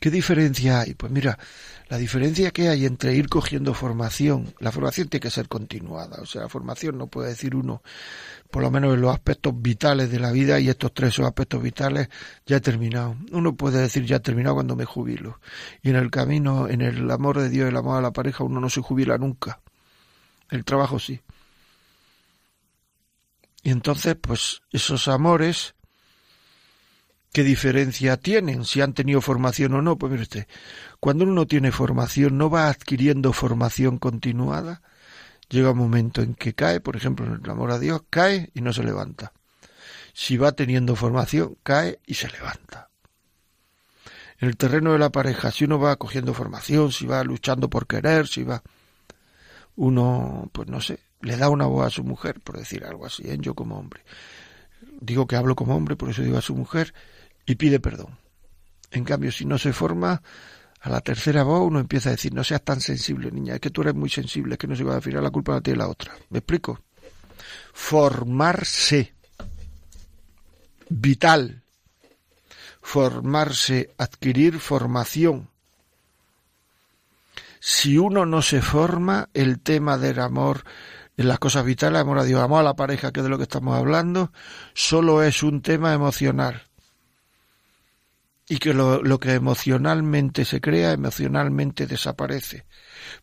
[0.00, 0.94] ¿Qué diferencia hay?
[0.94, 1.36] Pues mira,
[1.88, 6.26] la diferencia que hay entre ir cogiendo formación, la formación tiene que ser continuada, o
[6.26, 7.82] sea, la formación no puede decir uno,
[8.50, 11.62] por lo menos en los aspectos vitales de la vida, y estos tres son aspectos
[11.62, 12.08] vitales,
[12.44, 13.16] ya he terminado.
[13.32, 15.40] Uno puede decir ya he terminado cuando me jubilo.
[15.82, 18.60] Y en el camino, en el amor de Dios, el amor a la pareja, uno
[18.60, 19.60] no se jubila nunca.
[20.50, 21.20] El trabajo sí.
[23.62, 25.74] Y entonces, pues, esos amores
[27.32, 28.64] ¿Qué diferencia tienen?
[28.64, 29.98] Si han tenido formación o no.
[29.98, 30.46] Pues mire usted,
[31.00, 34.82] cuando uno tiene formación, no va adquiriendo formación continuada.
[35.48, 38.60] Llega un momento en que cae, por ejemplo, en el amor a Dios, cae y
[38.60, 39.32] no se levanta.
[40.12, 42.90] Si va teniendo formación, cae y se levanta.
[44.40, 47.86] En el terreno de la pareja, si uno va cogiendo formación, si va luchando por
[47.86, 48.62] querer, si va...
[49.76, 53.22] Uno, pues no sé, le da una voz a su mujer, por decir algo así,
[53.28, 53.36] ¿eh?
[53.40, 54.02] yo como hombre.
[55.00, 56.94] Digo que hablo como hombre, por eso digo a su mujer,
[57.46, 58.18] y pide perdón.
[58.90, 60.22] En cambio, si no se forma,
[60.80, 63.70] a la tercera voz uno empieza a decir, no seas tan sensible, niña, es que
[63.70, 65.78] tú eres muy sensible, es que no se va a decir la culpa la tiene
[65.78, 66.12] la otra.
[66.30, 66.80] ¿Me explico?
[67.72, 69.14] Formarse.
[70.88, 71.62] Vital.
[72.80, 75.50] Formarse, adquirir formación.
[77.60, 80.64] Si uno no se forma, el tema del amor,
[81.16, 83.36] en las cosas vitales, amor a Dios, amor a la pareja, que es de lo
[83.36, 84.32] que estamos hablando,
[84.74, 86.67] solo es un tema emocional
[88.48, 92.64] y que lo, lo, que emocionalmente se crea, emocionalmente desaparece.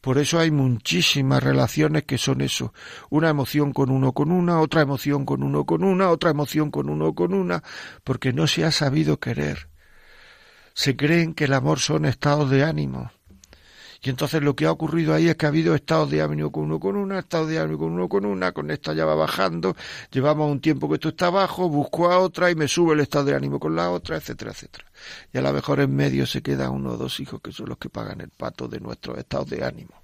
[0.01, 2.73] Por eso hay muchísimas relaciones que son eso,
[3.09, 6.89] una emoción con uno con una, otra emoción con uno con una, otra emoción con
[6.89, 7.63] uno con una,
[8.03, 9.69] porque no se ha sabido querer.
[10.73, 13.11] se creen que el amor son estados de ánimo.
[14.05, 16.65] Y entonces lo que ha ocurrido ahí es que ha habido estados de ánimo con
[16.65, 19.75] uno con una, estados de ánimo con uno con una, con esta ya va bajando,
[20.11, 23.25] llevamos un tiempo que esto está abajo, busco a otra y me sube el estado
[23.25, 24.85] de ánimo con la otra, etcétera, etcétera.
[25.33, 27.79] Y a lo mejor en medio se queda uno o dos hijos que son los
[27.79, 29.99] que pagan el pato de nuestros estados de ánimo.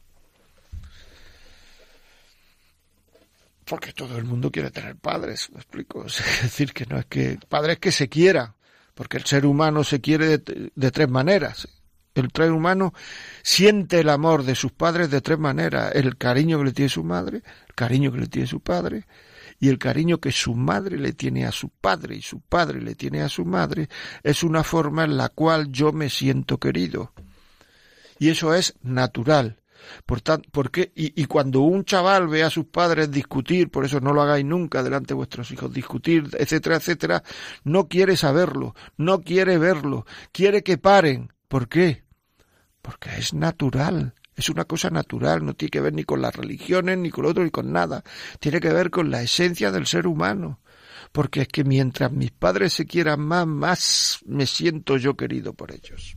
[3.65, 6.05] Porque todo el mundo quiere tener padres, me explico.
[6.07, 8.55] Es decir, que no es que padres que se quiera,
[8.95, 11.67] porque el ser humano se quiere de, de tres maneras
[12.15, 12.93] el ser humano
[13.43, 15.91] siente el amor de sus padres de tres maneras.
[15.95, 19.06] El cariño que le tiene su madre, el cariño que le tiene su padre
[19.60, 22.95] y el cariño que su madre le tiene a su padre y su padre le
[22.95, 23.89] tiene a su madre
[24.24, 27.13] es una forma en la cual yo me siento querido.
[28.17, 29.58] Y eso es natural.
[30.06, 34.00] Por tanto, porque, y, y, cuando un chaval ve a sus padres discutir, por eso
[34.00, 37.24] no lo hagáis nunca delante de vuestros hijos, discutir, etcétera, etcétera,
[37.63, 42.05] no quiere saberlo, no quiere verlo, quiere que paren, ¿Por qué?
[42.81, 46.97] Porque es natural, es una cosa natural, no tiene que ver ni con las religiones,
[46.97, 48.05] ni con lo otro, ni con nada.
[48.39, 50.61] Tiene que ver con la esencia del ser humano.
[51.11, 55.73] Porque es que mientras mis padres se quieran más, más me siento yo querido por
[55.73, 56.15] ellos.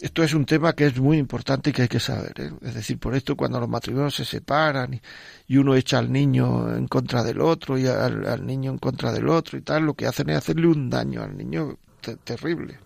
[0.00, 2.32] Esto es un tema que es muy importante y que hay que saber.
[2.40, 2.52] ¿eh?
[2.62, 4.98] Es decir, por esto cuando los matrimonios se separan
[5.46, 9.28] y, uno echa al niño en contra del otro y al, niño en contra del
[9.28, 11.76] otro y tal, lo que hacen es hacerle un daño al niño
[12.24, 12.78] terrible.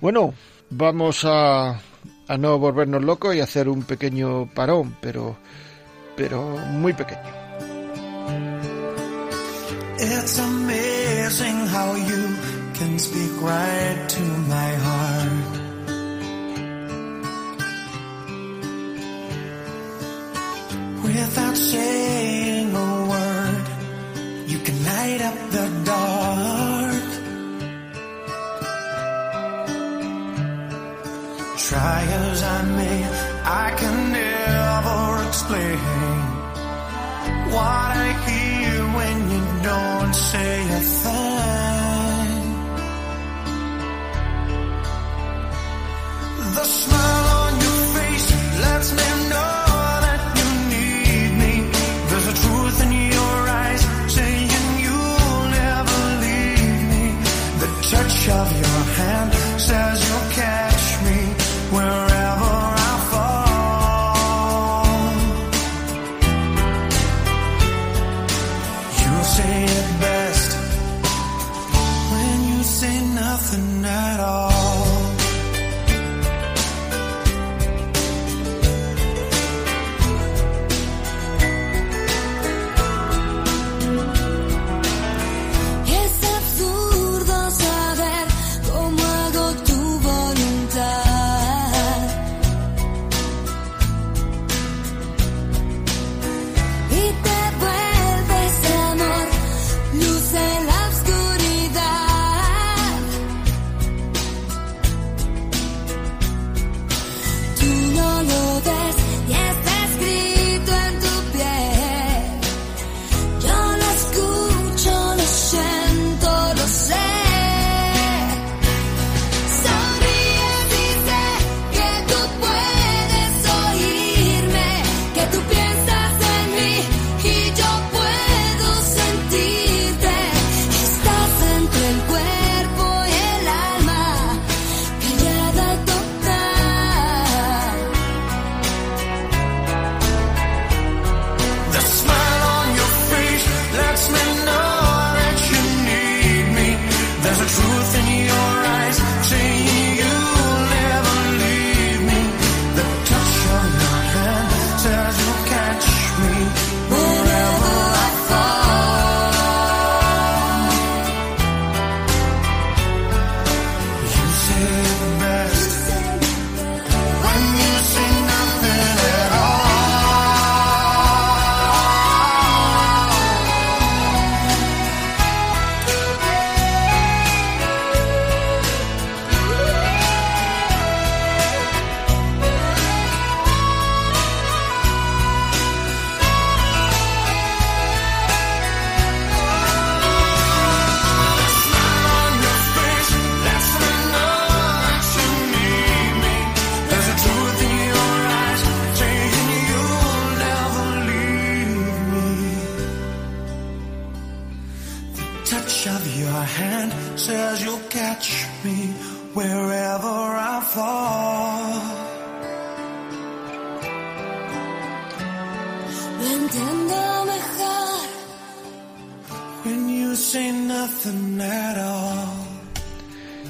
[0.00, 0.34] Bueno,
[0.70, 1.80] vamos a,
[2.28, 5.36] a no volvernos locos y hacer un pequeño parón, pero,
[6.16, 7.46] pero muy pequeño.
[9.98, 12.36] It's amazing how you
[12.74, 15.56] can speak right to my heart.
[21.02, 26.55] Without saying a word, you can light up the dark.
[31.68, 32.98] Try as I may,
[33.42, 35.78] I can never explain
[37.50, 42.46] what I hear when you don't say a thing.
[46.54, 48.30] The smile on your face
[48.62, 49.15] lets me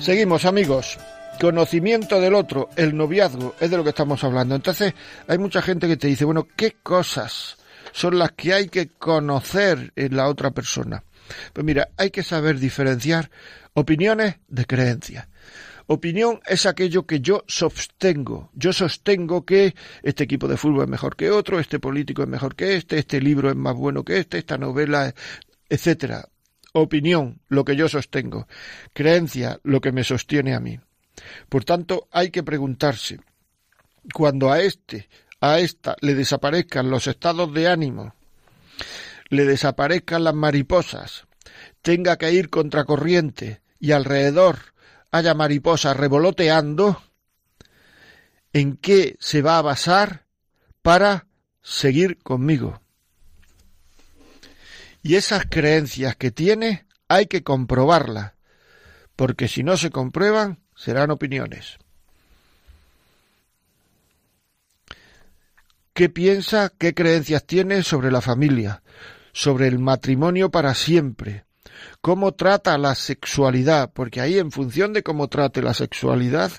[0.07, 1.00] Seguimos, amigos.
[1.40, 4.54] Conocimiento del otro, el noviazgo, es de lo que estamos hablando.
[4.54, 4.94] Entonces,
[5.26, 7.57] hay mucha gente que te dice, bueno, ¿qué cosas
[7.90, 11.02] son las que hay que conocer en la otra persona?
[11.52, 13.32] Pues mira, hay que saber diferenciar
[13.74, 15.26] opiniones de creencias.
[15.88, 18.52] Opinión es aquello que yo sostengo.
[18.54, 22.54] Yo sostengo que este equipo de fútbol es mejor que otro, este político es mejor
[22.54, 25.12] que este, este libro es más bueno que este, esta novela,
[25.68, 26.28] etcétera.
[26.79, 28.47] Opinión, lo que yo sostengo.
[28.93, 30.79] Creencia, lo que me sostiene a mí.
[31.49, 33.18] Por tanto, hay que preguntarse,
[34.12, 35.09] cuando a este,
[35.41, 38.14] a esta, le desaparezcan los estados de ánimo,
[39.31, 41.27] le desaparezcan las mariposas,
[41.81, 44.59] tenga que ir contracorriente y alrededor
[45.11, 47.03] haya mariposas revoloteando,
[48.53, 50.27] ¿en qué se va a basar
[50.83, 51.27] para
[51.62, 52.83] seguir conmigo?
[55.07, 58.32] Y esas creencias que tiene hay que comprobarlas,
[59.14, 61.78] porque si no se comprueban, serán opiniones.
[65.92, 68.82] ¿Qué piensa, qué creencias tiene sobre la familia,
[69.32, 71.44] sobre el matrimonio para siempre?
[72.00, 73.92] ¿Cómo trata la sexualidad?
[73.94, 76.50] Porque ahí, en función de cómo trate la sexualidad,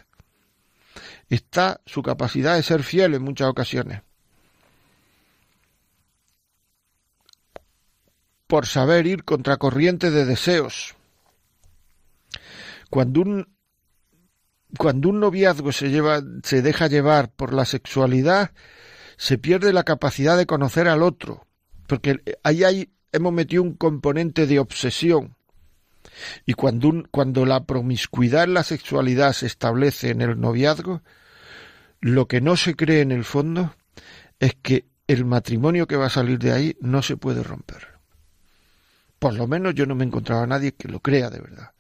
[1.28, 4.07] está su capacidad de ser fiel en muchas ocasiones.
[8.48, 10.96] Por saber ir contracorriente de deseos.
[12.90, 13.58] Cuando un
[14.78, 18.52] cuando un noviazgo se lleva, se deja llevar por la sexualidad,
[19.18, 21.48] se pierde la capacidad de conocer al otro,
[21.88, 25.36] porque ahí hay, hemos metido un componente de obsesión.
[26.46, 31.02] Y cuando, un, cuando la promiscuidad en la sexualidad se establece en el noviazgo,
[32.00, 33.76] lo que no se cree en el fondo
[34.40, 37.97] es que el matrimonio que va a salir de ahí no se puede romper.
[39.20, 41.72] Por lo menos yo no me he encontrado a nadie que lo crea de verdad.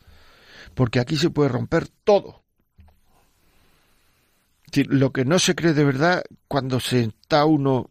[0.74, 2.44] Porque aquí se puede romper todo.
[4.74, 7.90] Lo que no se cree de verdad cuando se está uno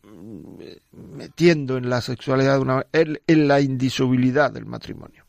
[0.92, 5.24] metiendo en la sexualidad una en la indisolubilidad del matrimonio.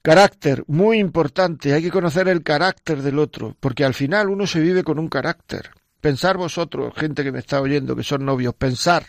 [0.00, 4.60] Carácter, muy importante, hay que conocer el carácter del otro, porque al final uno se
[4.60, 5.70] vive con un carácter.
[6.00, 9.04] Pensar vosotros, gente que me está oyendo, que son novios, pensar.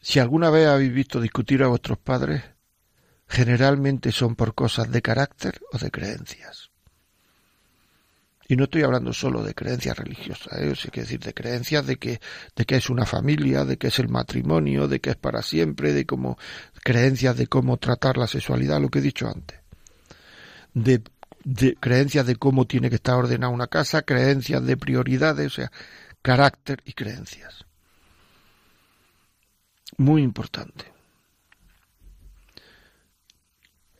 [0.00, 2.42] Si alguna vez habéis visto discutir a vuestros padres,
[3.28, 6.70] generalmente son por cosas de carácter o de creencias.
[8.48, 10.74] Y no estoy hablando solo de creencias religiosas, ¿eh?
[10.92, 12.20] decir de creencias de que,
[12.56, 15.92] de que es una familia, de que es el matrimonio, de que es para siempre,
[15.92, 16.36] de cómo,
[16.82, 19.60] creencias de cómo tratar la sexualidad, lo que he dicho antes.
[20.74, 21.00] De,
[21.44, 25.70] de creencias de cómo tiene que estar ordenada una casa, creencias de prioridades, o sea,
[26.20, 27.66] carácter y creencias.
[29.98, 30.92] Muy importante.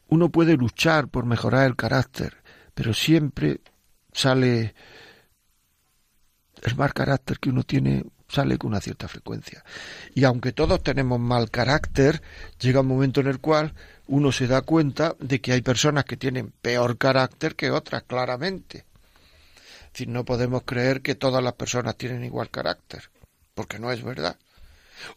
[0.09, 2.37] Uno puede luchar por mejorar el carácter,
[2.75, 3.61] pero siempre
[4.13, 4.75] sale
[6.63, 9.65] el mal carácter que uno tiene sale con una cierta frecuencia.
[10.15, 12.23] Y aunque todos tenemos mal carácter,
[12.61, 13.75] llega un momento en el cual
[14.07, 18.87] uno se da cuenta de que hay personas que tienen peor carácter que otras, claramente.
[19.87, 23.11] Es decir, no podemos creer que todas las personas tienen igual carácter,
[23.55, 24.37] porque no es verdad.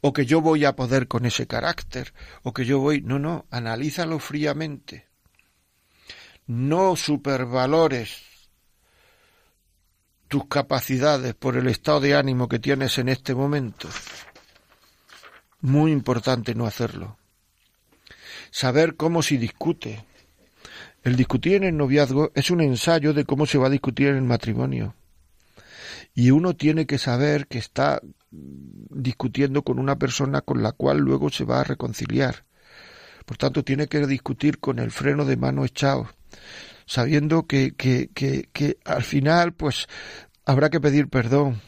[0.01, 2.13] O que yo voy a poder con ese carácter,
[2.43, 3.01] o que yo voy...
[3.01, 5.07] No, no, analízalo fríamente.
[6.47, 8.21] No supervalores
[10.27, 13.87] tus capacidades por el estado de ánimo que tienes en este momento.
[15.61, 17.17] Muy importante no hacerlo.
[18.49, 20.05] Saber cómo se discute.
[21.03, 24.15] El discutir en el noviazgo es un ensayo de cómo se va a discutir en
[24.15, 24.95] el matrimonio.
[26.13, 31.29] Y uno tiene que saber que está discutiendo con una persona con la cual luego
[31.29, 32.45] se va a reconciliar.
[33.25, 36.09] Por tanto, tiene que discutir con el freno de mano echado
[36.85, 39.87] sabiendo que, que, que, que al final pues
[40.45, 41.61] habrá que pedir perdón,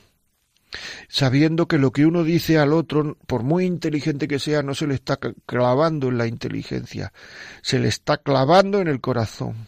[1.08, 4.88] sabiendo que lo que uno dice al otro, por muy inteligente que sea, no se
[4.88, 7.14] le está clavando en la inteligencia,
[7.62, 9.68] se le está clavando en el corazón.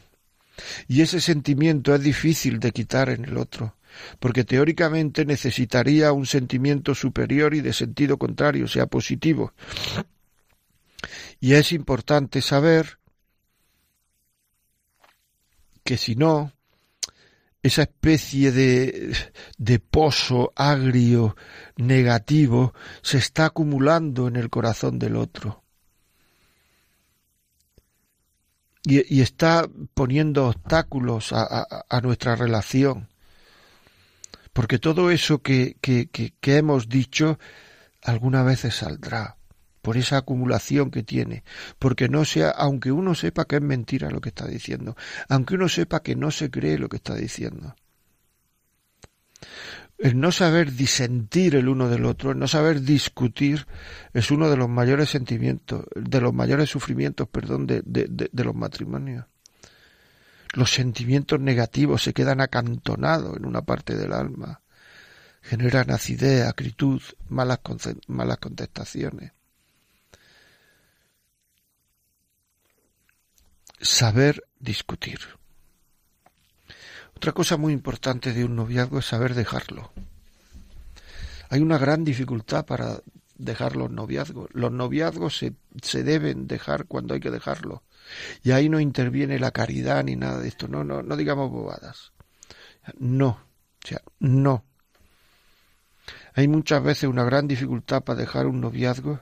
[0.87, 3.75] Y ese sentimiento es difícil de quitar en el otro,
[4.19, 9.53] porque teóricamente necesitaría un sentimiento superior y de sentido contrario, sea positivo.
[11.39, 12.99] Y es importante saber
[15.83, 16.53] que si no,
[17.61, 19.15] esa especie de,
[19.57, 21.35] de pozo agrio,
[21.77, 25.63] negativo, se está acumulando en el corazón del otro.
[28.87, 33.09] y, está poniendo obstáculos a nuestra relación.
[34.57, 37.37] Porque todo eso que, que, que, hemos dicho
[38.01, 39.37] algunas veces saldrá
[39.83, 41.43] por esa acumulación que tiene,
[41.77, 44.97] porque no sea, aunque uno sepa que es mentira lo que está diciendo,
[45.29, 47.75] aunque uno sepa que no se cree lo que está diciendo.
[49.99, 53.67] El no saber disentir el uno del otro, el no saber discutir,
[54.11, 58.55] es uno de los mayores sentimientos, de los mayores sufrimientos, perdón, de, de, de los
[58.55, 59.25] matrimonios.
[60.57, 64.61] Los sentimientos negativos se quedan acantonados en una parte del alma,
[65.43, 66.99] generan acidez, acritud,
[67.29, 67.59] malas,
[68.07, 69.33] malas contestaciones.
[73.79, 75.19] Saber discutir.
[77.15, 79.91] Otra cosa muy importante de un noviazgo es saber dejarlo.
[81.49, 82.97] Hay una gran dificultad para
[83.37, 84.49] dejar los noviazgos.
[84.53, 87.83] Los noviazgos se, se deben dejar cuando hay que dejarlo.
[88.43, 90.67] Y ahí no interviene la caridad ni nada de esto.
[90.67, 92.13] No, no, no digamos bobadas.
[92.97, 93.39] No.
[93.83, 94.65] O sea, no.
[96.33, 99.21] Hay muchas veces una gran dificultad para dejar un noviazgo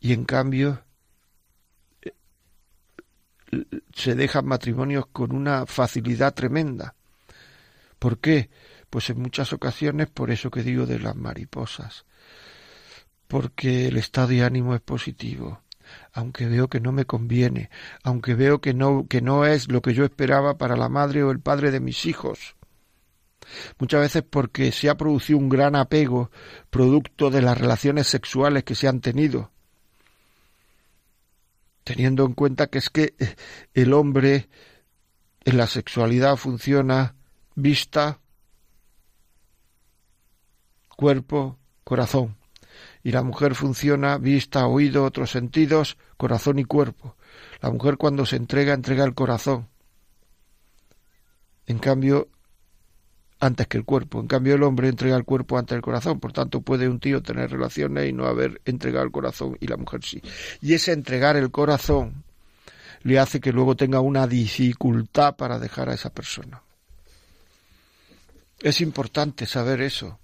[0.00, 0.84] y en cambio
[3.94, 6.94] se dejan matrimonios con una facilidad tremenda.
[7.98, 8.50] ¿Por qué?
[8.90, 12.06] Pues en muchas ocasiones por eso que digo de las mariposas.
[13.28, 15.62] Porque el estado de ánimo es positivo.
[16.12, 17.70] Aunque veo que no me conviene,
[18.02, 21.30] aunque veo que no, que no es lo que yo esperaba para la madre o
[21.30, 22.56] el padre de mis hijos.
[23.78, 26.30] Muchas veces porque se ha producido un gran apego
[26.68, 29.50] producto de las relaciones sexuales que se han tenido
[31.88, 33.14] teniendo en cuenta que es que
[33.72, 34.50] el hombre
[35.46, 37.14] en la sexualidad funciona
[37.54, 38.20] vista,
[40.94, 42.37] cuerpo, corazón.
[43.02, 47.16] Y la mujer funciona vista, oído, otros sentidos, corazón y cuerpo.
[47.60, 49.68] La mujer cuando se entrega, entrega el corazón.
[51.66, 52.28] En cambio,
[53.40, 54.20] antes que el cuerpo.
[54.20, 56.20] En cambio, el hombre entrega el cuerpo antes del corazón.
[56.20, 59.76] Por tanto, puede un tío tener relaciones y no haber entregado el corazón, y la
[59.76, 60.22] mujer sí.
[60.60, 62.24] Y ese entregar el corazón
[63.02, 66.62] le hace que luego tenga una dificultad para dejar a esa persona.
[68.60, 70.18] Es importante saber eso.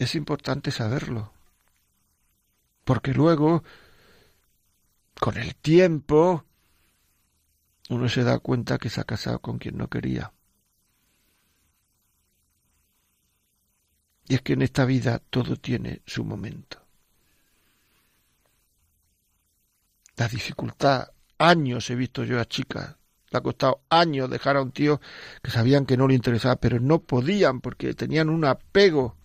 [0.00, 1.30] Es importante saberlo.
[2.84, 3.62] Porque luego,
[5.20, 6.46] con el tiempo,
[7.90, 10.32] uno se da cuenta que se ha casado con quien no quería.
[14.26, 16.82] Y es que en esta vida todo tiene su momento.
[20.16, 22.96] La dificultad, años he visto yo a chicas,
[23.30, 24.98] le ha costado años dejar a un tío
[25.42, 29.19] que sabían que no le interesaba, pero no podían porque tenían un apego.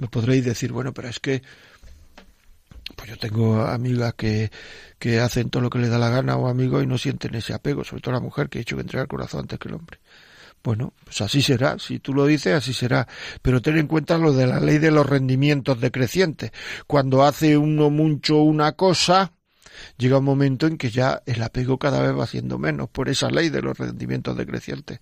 [0.00, 1.42] Me podréis decir, bueno, pero es que
[2.96, 4.50] pues yo tengo amigas que,
[4.98, 7.54] que hacen todo lo que les da la gana o amigos y no sienten ese
[7.54, 9.74] apego, sobre todo la mujer que ha hecho que entregar el corazón antes que el
[9.74, 10.00] hombre.
[10.62, 13.08] Bueno, pues así será, si tú lo dices, así será.
[13.40, 16.52] Pero ten en cuenta lo de la ley de los rendimientos decrecientes.
[16.86, 19.32] Cuando hace uno mucho una cosa,
[19.96, 23.30] llega un momento en que ya el apego cada vez va siendo menos por esa
[23.30, 25.00] ley de los rendimientos decrecientes.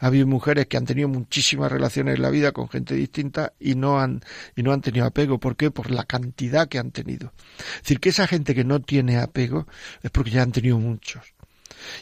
[0.00, 3.74] Ha habido mujeres que han tenido muchísimas relaciones en la vida con gente distinta y
[3.74, 4.22] no han,
[4.54, 5.38] y no han tenido apego.
[5.38, 5.70] ¿Por qué?
[5.70, 7.32] Por la cantidad que han tenido.
[7.58, 9.66] Es decir, que esa gente que no tiene apego
[10.02, 11.34] es porque ya han tenido muchos.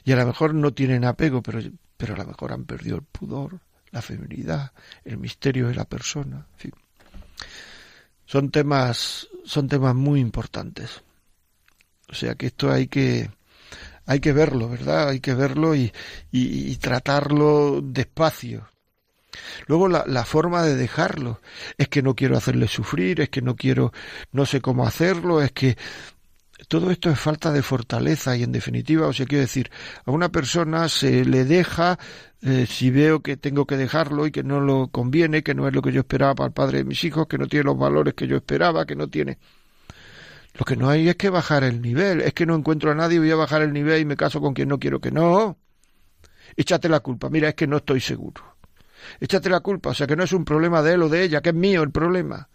[0.04, 1.60] Y a lo mejor no tienen apego, pero,
[1.96, 3.60] pero a lo mejor han perdido el pudor,
[3.90, 4.72] la feminidad,
[5.04, 6.46] el misterio de la persona.
[6.52, 6.72] En fin.
[8.26, 11.02] Son temas, son temas muy importantes.
[12.08, 13.30] O sea que esto hay que,
[14.06, 15.08] hay que verlo, ¿verdad?
[15.08, 15.92] Hay que verlo y,
[16.30, 18.68] y, tratarlo despacio.
[19.66, 21.40] Luego la, la, forma de dejarlo
[21.76, 23.92] es que no quiero hacerle sufrir, es que no quiero,
[24.30, 25.76] no sé cómo hacerlo, es que
[26.68, 29.70] todo esto es falta de fortaleza y en definitiva, o sea, quiero decir,
[30.04, 31.98] a una persona se le deja
[32.42, 35.74] eh, si veo que tengo que dejarlo y que no lo conviene, que no es
[35.74, 38.14] lo que yo esperaba para el padre de mis hijos, que no tiene los valores
[38.14, 39.38] que yo esperaba, que no tiene.
[40.54, 43.18] Lo que no hay es que bajar el nivel, es que no encuentro a nadie,
[43.18, 45.58] voy a bajar el nivel y me caso con quien no quiero que no.
[46.56, 48.56] Échate la culpa, mira, es que no estoy seguro.
[49.20, 51.42] Échate la culpa, o sea que no es un problema de él o de ella,
[51.42, 52.48] que es mío el problema.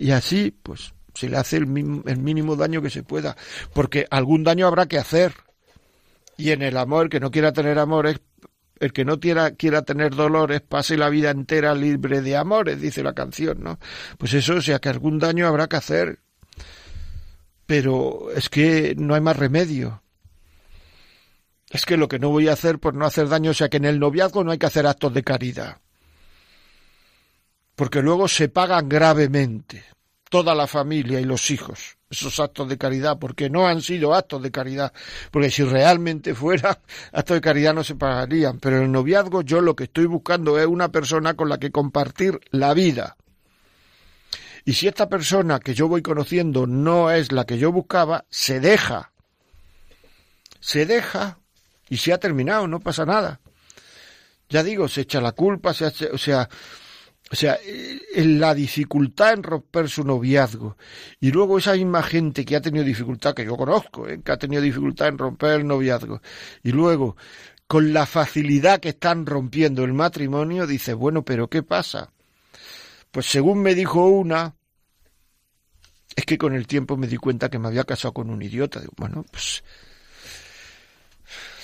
[0.00, 3.36] Y así, pues, se le hace el mínimo, el mínimo daño que se pueda,
[3.72, 5.34] porque algún daño habrá que hacer.
[6.36, 8.20] Y en el amor, el que no quiera tener amores,
[8.80, 13.02] el que no quiera, quiera tener dolores, pase la vida entera libre de amores, dice
[13.02, 13.78] la canción, ¿no?
[14.18, 16.18] Pues eso, o sea que algún daño habrá que hacer.
[17.66, 20.02] Pero es que no hay más remedio.
[21.68, 23.76] Es que lo que no voy a hacer por no hacer daño, o sea que
[23.78, 25.78] en el noviazgo no hay que hacer actos de caridad.
[27.74, 29.84] Porque luego se pagan gravemente
[30.30, 31.96] toda la familia y los hijos.
[32.08, 34.92] esos actos de caridad, porque no han sido actos de caridad,
[35.32, 36.78] porque si realmente fuera
[37.12, 40.58] actos de caridad no se pagarían, pero en el noviazgo yo lo que estoy buscando
[40.58, 43.16] es una persona con la que compartir la vida.
[44.66, 48.58] Y si esta persona que yo voy conociendo no es la que yo buscaba, se
[48.58, 49.12] deja.
[50.58, 51.38] Se deja
[51.88, 53.40] y se ha terminado, no pasa nada.
[54.48, 56.48] Ya digo, se echa la culpa, se hace, o sea,
[57.30, 57.58] o sea,
[58.14, 60.76] en la dificultad en romper su noviazgo
[61.20, 64.20] y luego esa misma gente que ha tenido dificultad, que yo conozco, ¿eh?
[64.20, 66.20] que ha tenido dificultad en romper el noviazgo
[66.64, 67.16] y luego
[67.68, 72.12] con la facilidad que están rompiendo el matrimonio, dice, bueno, pero ¿qué pasa?
[73.16, 74.54] Pues según me dijo una,
[76.14, 78.78] es que con el tiempo me di cuenta que me había casado con un idiota.
[78.78, 79.64] Digo, bueno, pues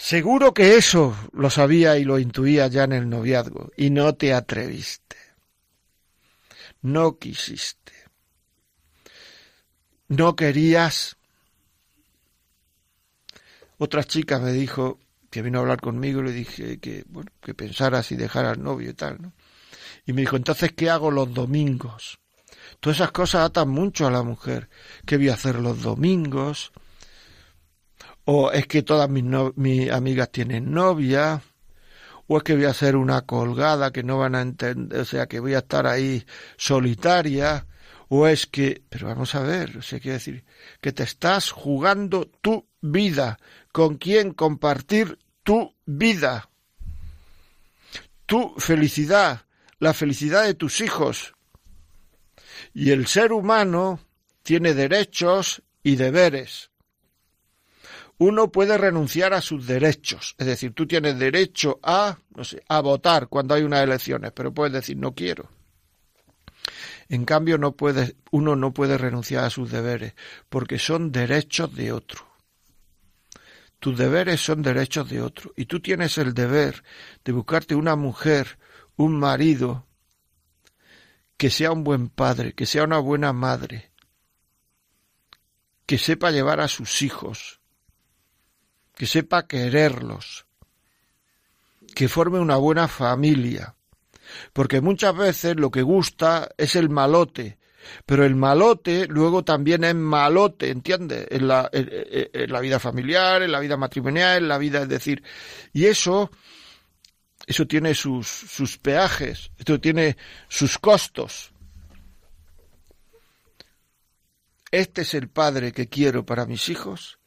[0.00, 4.32] seguro que eso lo sabía y lo intuía ya en el noviazgo y no te
[4.32, 5.16] atreviste
[6.80, 7.92] no quisiste.
[10.08, 11.18] No querías.
[13.76, 14.98] Otra chica me dijo
[15.28, 18.62] que vino a hablar conmigo y le dije que, bueno, que pensara si dejar al
[18.62, 19.34] novio y tal, ¿no?
[20.06, 22.18] Y me dijo, entonces, ¿qué hago los domingos?
[22.80, 24.68] Todas esas cosas atan mucho a la mujer.
[25.06, 26.72] ¿Qué voy a hacer los domingos?
[28.24, 31.42] O es que todas mis, amigas tienen novia
[32.28, 35.26] o es que voy a hacer una colgada que no van a entender, o sea,
[35.26, 36.24] que voy a estar ahí
[36.56, 37.66] solitaria,
[38.08, 40.44] o es que, pero vamos a ver, o sea, quiere decir,
[40.80, 43.38] que te estás jugando tu vida,
[43.72, 46.48] con quién compartir tu vida,
[48.24, 49.46] tu felicidad,
[49.82, 51.34] la felicidad de tus hijos.
[52.72, 54.00] Y el ser humano
[54.42, 56.72] tiene derechos y deberes
[58.18, 60.36] uno puede renunciar a sus derechos.
[60.38, 62.18] Es decir, tú tienes derecho a,
[62.68, 65.50] a votar cuando hay unas elecciones, pero puedes decir no quiero.
[67.08, 67.74] En cambio, no
[68.30, 70.14] uno no puede renunciar a sus deberes,
[70.48, 72.24] porque son derechos de otro.
[73.80, 75.52] Tus deberes son derechos de otro.
[75.56, 76.84] Y tú tienes el deber
[77.24, 78.56] de buscarte una mujer,
[79.02, 79.86] un marido,
[81.36, 83.90] que sea un buen padre, que sea una buena madre,
[85.86, 87.60] que sepa llevar a sus hijos,
[88.94, 90.46] que sepa quererlos,
[91.94, 93.74] que forme una buena familia.
[94.52, 97.58] Porque muchas veces lo que gusta es el malote,
[98.06, 101.26] pero el malote luego también es malote, ¿entiendes?
[101.30, 105.22] En la, en, la vida familiar, en la vida matrimonial, en la vida, es decir,
[105.72, 106.30] y eso,
[107.46, 110.16] eso tiene sus, sus peajes, esto tiene
[110.48, 111.52] sus costos.
[114.70, 117.18] Este es el padre que quiero para mis hijos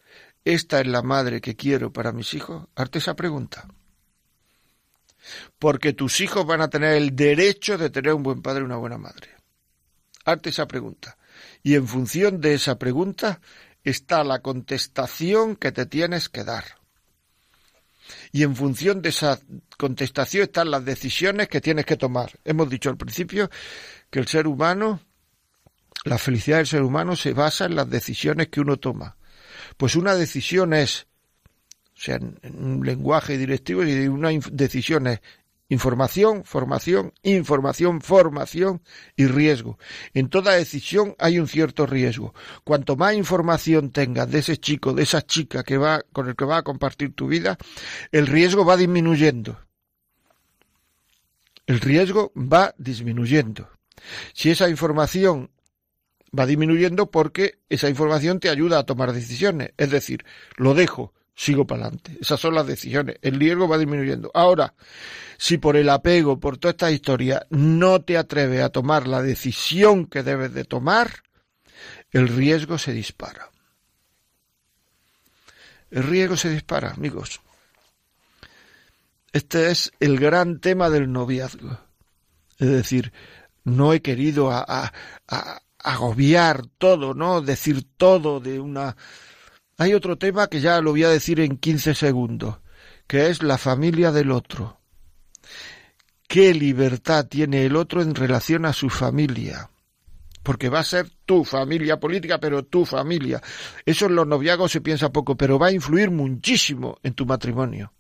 [0.46, 2.68] ¿Esta es la madre que quiero para mis hijos?
[2.76, 3.68] Harte esa pregunta.
[5.58, 8.78] Porque tus hijos van a tener el derecho de tener un buen padre y una
[8.78, 9.32] buena madre.
[10.24, 11.18] Harte esa pregunta.
[11.64, 13.42] Y en función de esa pregunta
[13.84, 16.66] está la contestación que te tienes que dar.
[18.36, 19.40] Y en función de esa
[19.78, 22.38] contestación están las decisiones que tienes que tomar.
[22.44, 23.50] Hemos dicho al principio
[24.10, 25.00] que el ser humano,
[26.04, 29.16] la felicidad del ser humano se basa en las decisiones que uno toma.
[29.78, 31.08] Pues una decisión es,
[31.96, 35.22] o sea, en un lenguaje directivo, y una decisión es
[35.70, 38.82] información, formación, información, formación
[39.16, 39.78] y riesgo.
[40.14, 42.34] En toda decisión hay un cierto riesgo.
[42.64, 46.46] Cuanto más información tengas de ese chico, de esa chica que va, con el que
[46.46, 47.58] va a compartir tu vida,
[48.12, 49.60] el riesgo va disminuyendo.
[51.66, 53.70] El riesgo va disminuyendo.
[54.34, 55.50] Si esa información
[56.38, 59.72] va disminuyendo porque esa información te ayuda a tomar decisiones.
[59.78, 60.26] Es decir,
[60.58, 62.18] lo dejo, sigo para adelante.
[62.22, 63.18] Esas son las decisiones.
[63.22, 64.32] El riesgo va disminuyendo.
[64.34, 64.74] Ahora,
[65.38, 70.06] si por el apego, por toda esta historia, no te atreves a tomar la decisión
[70.06, 71.24] que debes de tomar,
[72.12, 73.50] el riesgo se dispara.
[75.92, 77.42] El riesgo se dispara, amigos.
[79.32, 81.78] Este es el gran tema del noviazgo.
[82.58, 83.12] Es decir,
[83.66, 84.94] no he querido a,
[85.28, 87.42] a, agobiar todo, ¿no?
[87.42, 88.96] Decir todo de una...
[89.78, 92.60] Hay otro tema que ya lo voy a decir en 15 segundos,
[93.08, 94.80] que es la familia del otro.
[96.28, 99.70] ¿Qué libertad tiene el otro en relación a su familia?
[100.44, 103.42] Porque va a ser tu familia política, pero tu familia.
[103.86, 107.92] Eso en los noviagos se piensa poco, pero va a influir muchísimo en tu matrimonio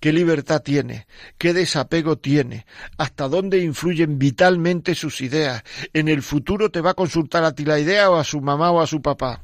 [0.00, 1.06] qué libertad tiene,
[1.36, 2.66] qué desapego tiene,
[2.96, 5.62] hasta dónde influyen vitalmente sus ideas.
[5.92, 8.70] En el futuro te va a consultar a ti la idea o a su mamá
[8.70, 9.42] o a su papá.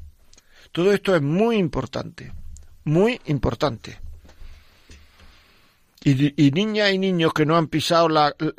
[0.74, 2.32] Todo esto es muy importante,
[2.82, 4.00] muy importante.
[6.02, 8.08] Y, niñas y niños que no han pisado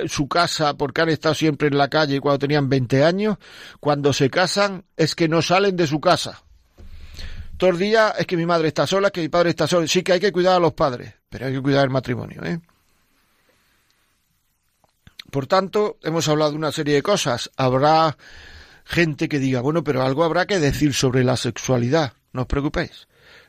[0.07, 3.37] su casa porque han estado siempre en la calle cuando tenían 20 años,
[3.81, 6.41] cuando se casan es que no salen de su casa.
[7.57, 9.85] Todos los días es que mi madre está sola, que mi padre está solo.
[9.85, 12.41] Sí que hay que cuidar a los padres, pero hay que cuidar el matrimonio.
[12.45, 12.61] ¿eh?
[15.29, 17.51] Por tanto, hemos hablado de una serie de cosas.
[17.57, 18.17] Habrá
[18.85, 22.13] gente que diga, bueno, pero algo habrá que decir sobre la sexualidad.
[22.31, 23.07] No os preocupéis,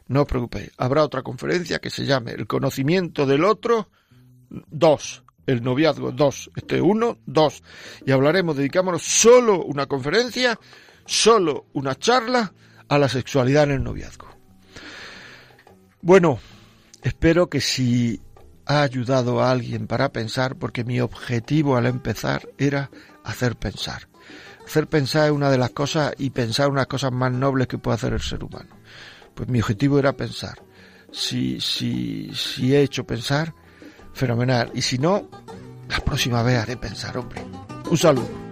[0.08, 0.70] no os preocupéis.
[0.78, 3.90] Habrá otra conferencia que se llame El conocimiento del otro
[4.48, 5.22] dos.
[5.46, 6.50] El noviazgo dos.
[6.56, 7.62] Este uno, dos.
[8.04, 10.58] Y hablaremos, dedicámonos solo una conferencia,
[11.04, 12.52] solo una charla
[12.88, 14.28] a la sexualidad en el noviazgo.
[16.00, 16.38] Bueno,
[17.02, 18.20] espero que si
[18.64, 22.90] ha ayudado a alguien para pensar, porque mi objetivo al empezar era
[23.24, 24.08] hacer pensar.
[24.66, 27.94] Hacer pensar es una de las cosas y pensar unas cosas más nobles que puede
[27.94, 28.70] hacer el ser humano.
[29.34, 30.60] Pues mi objetivo era pensar.
[31.12, 33.54] Si, si, si he hecho pensar,
[34.12, 34.70] fenomenal.
[34.74, 35.28] Y si no,
[35.88, 37.42] la próxima vez haré pensar, hombre.
[37.88, 38.46] Un saludo.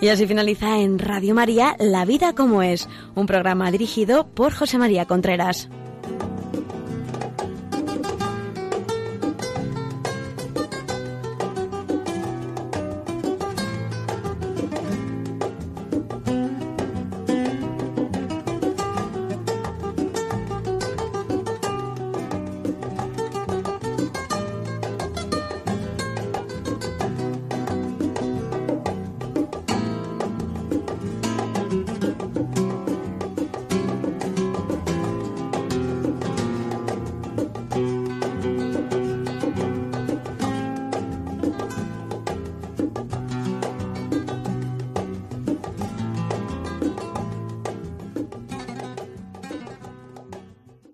[0.00, 4.78] Y así finaliza en Radio María La Vida como es, un programa dirigido por José
[4.78, 5.68] María Contreras.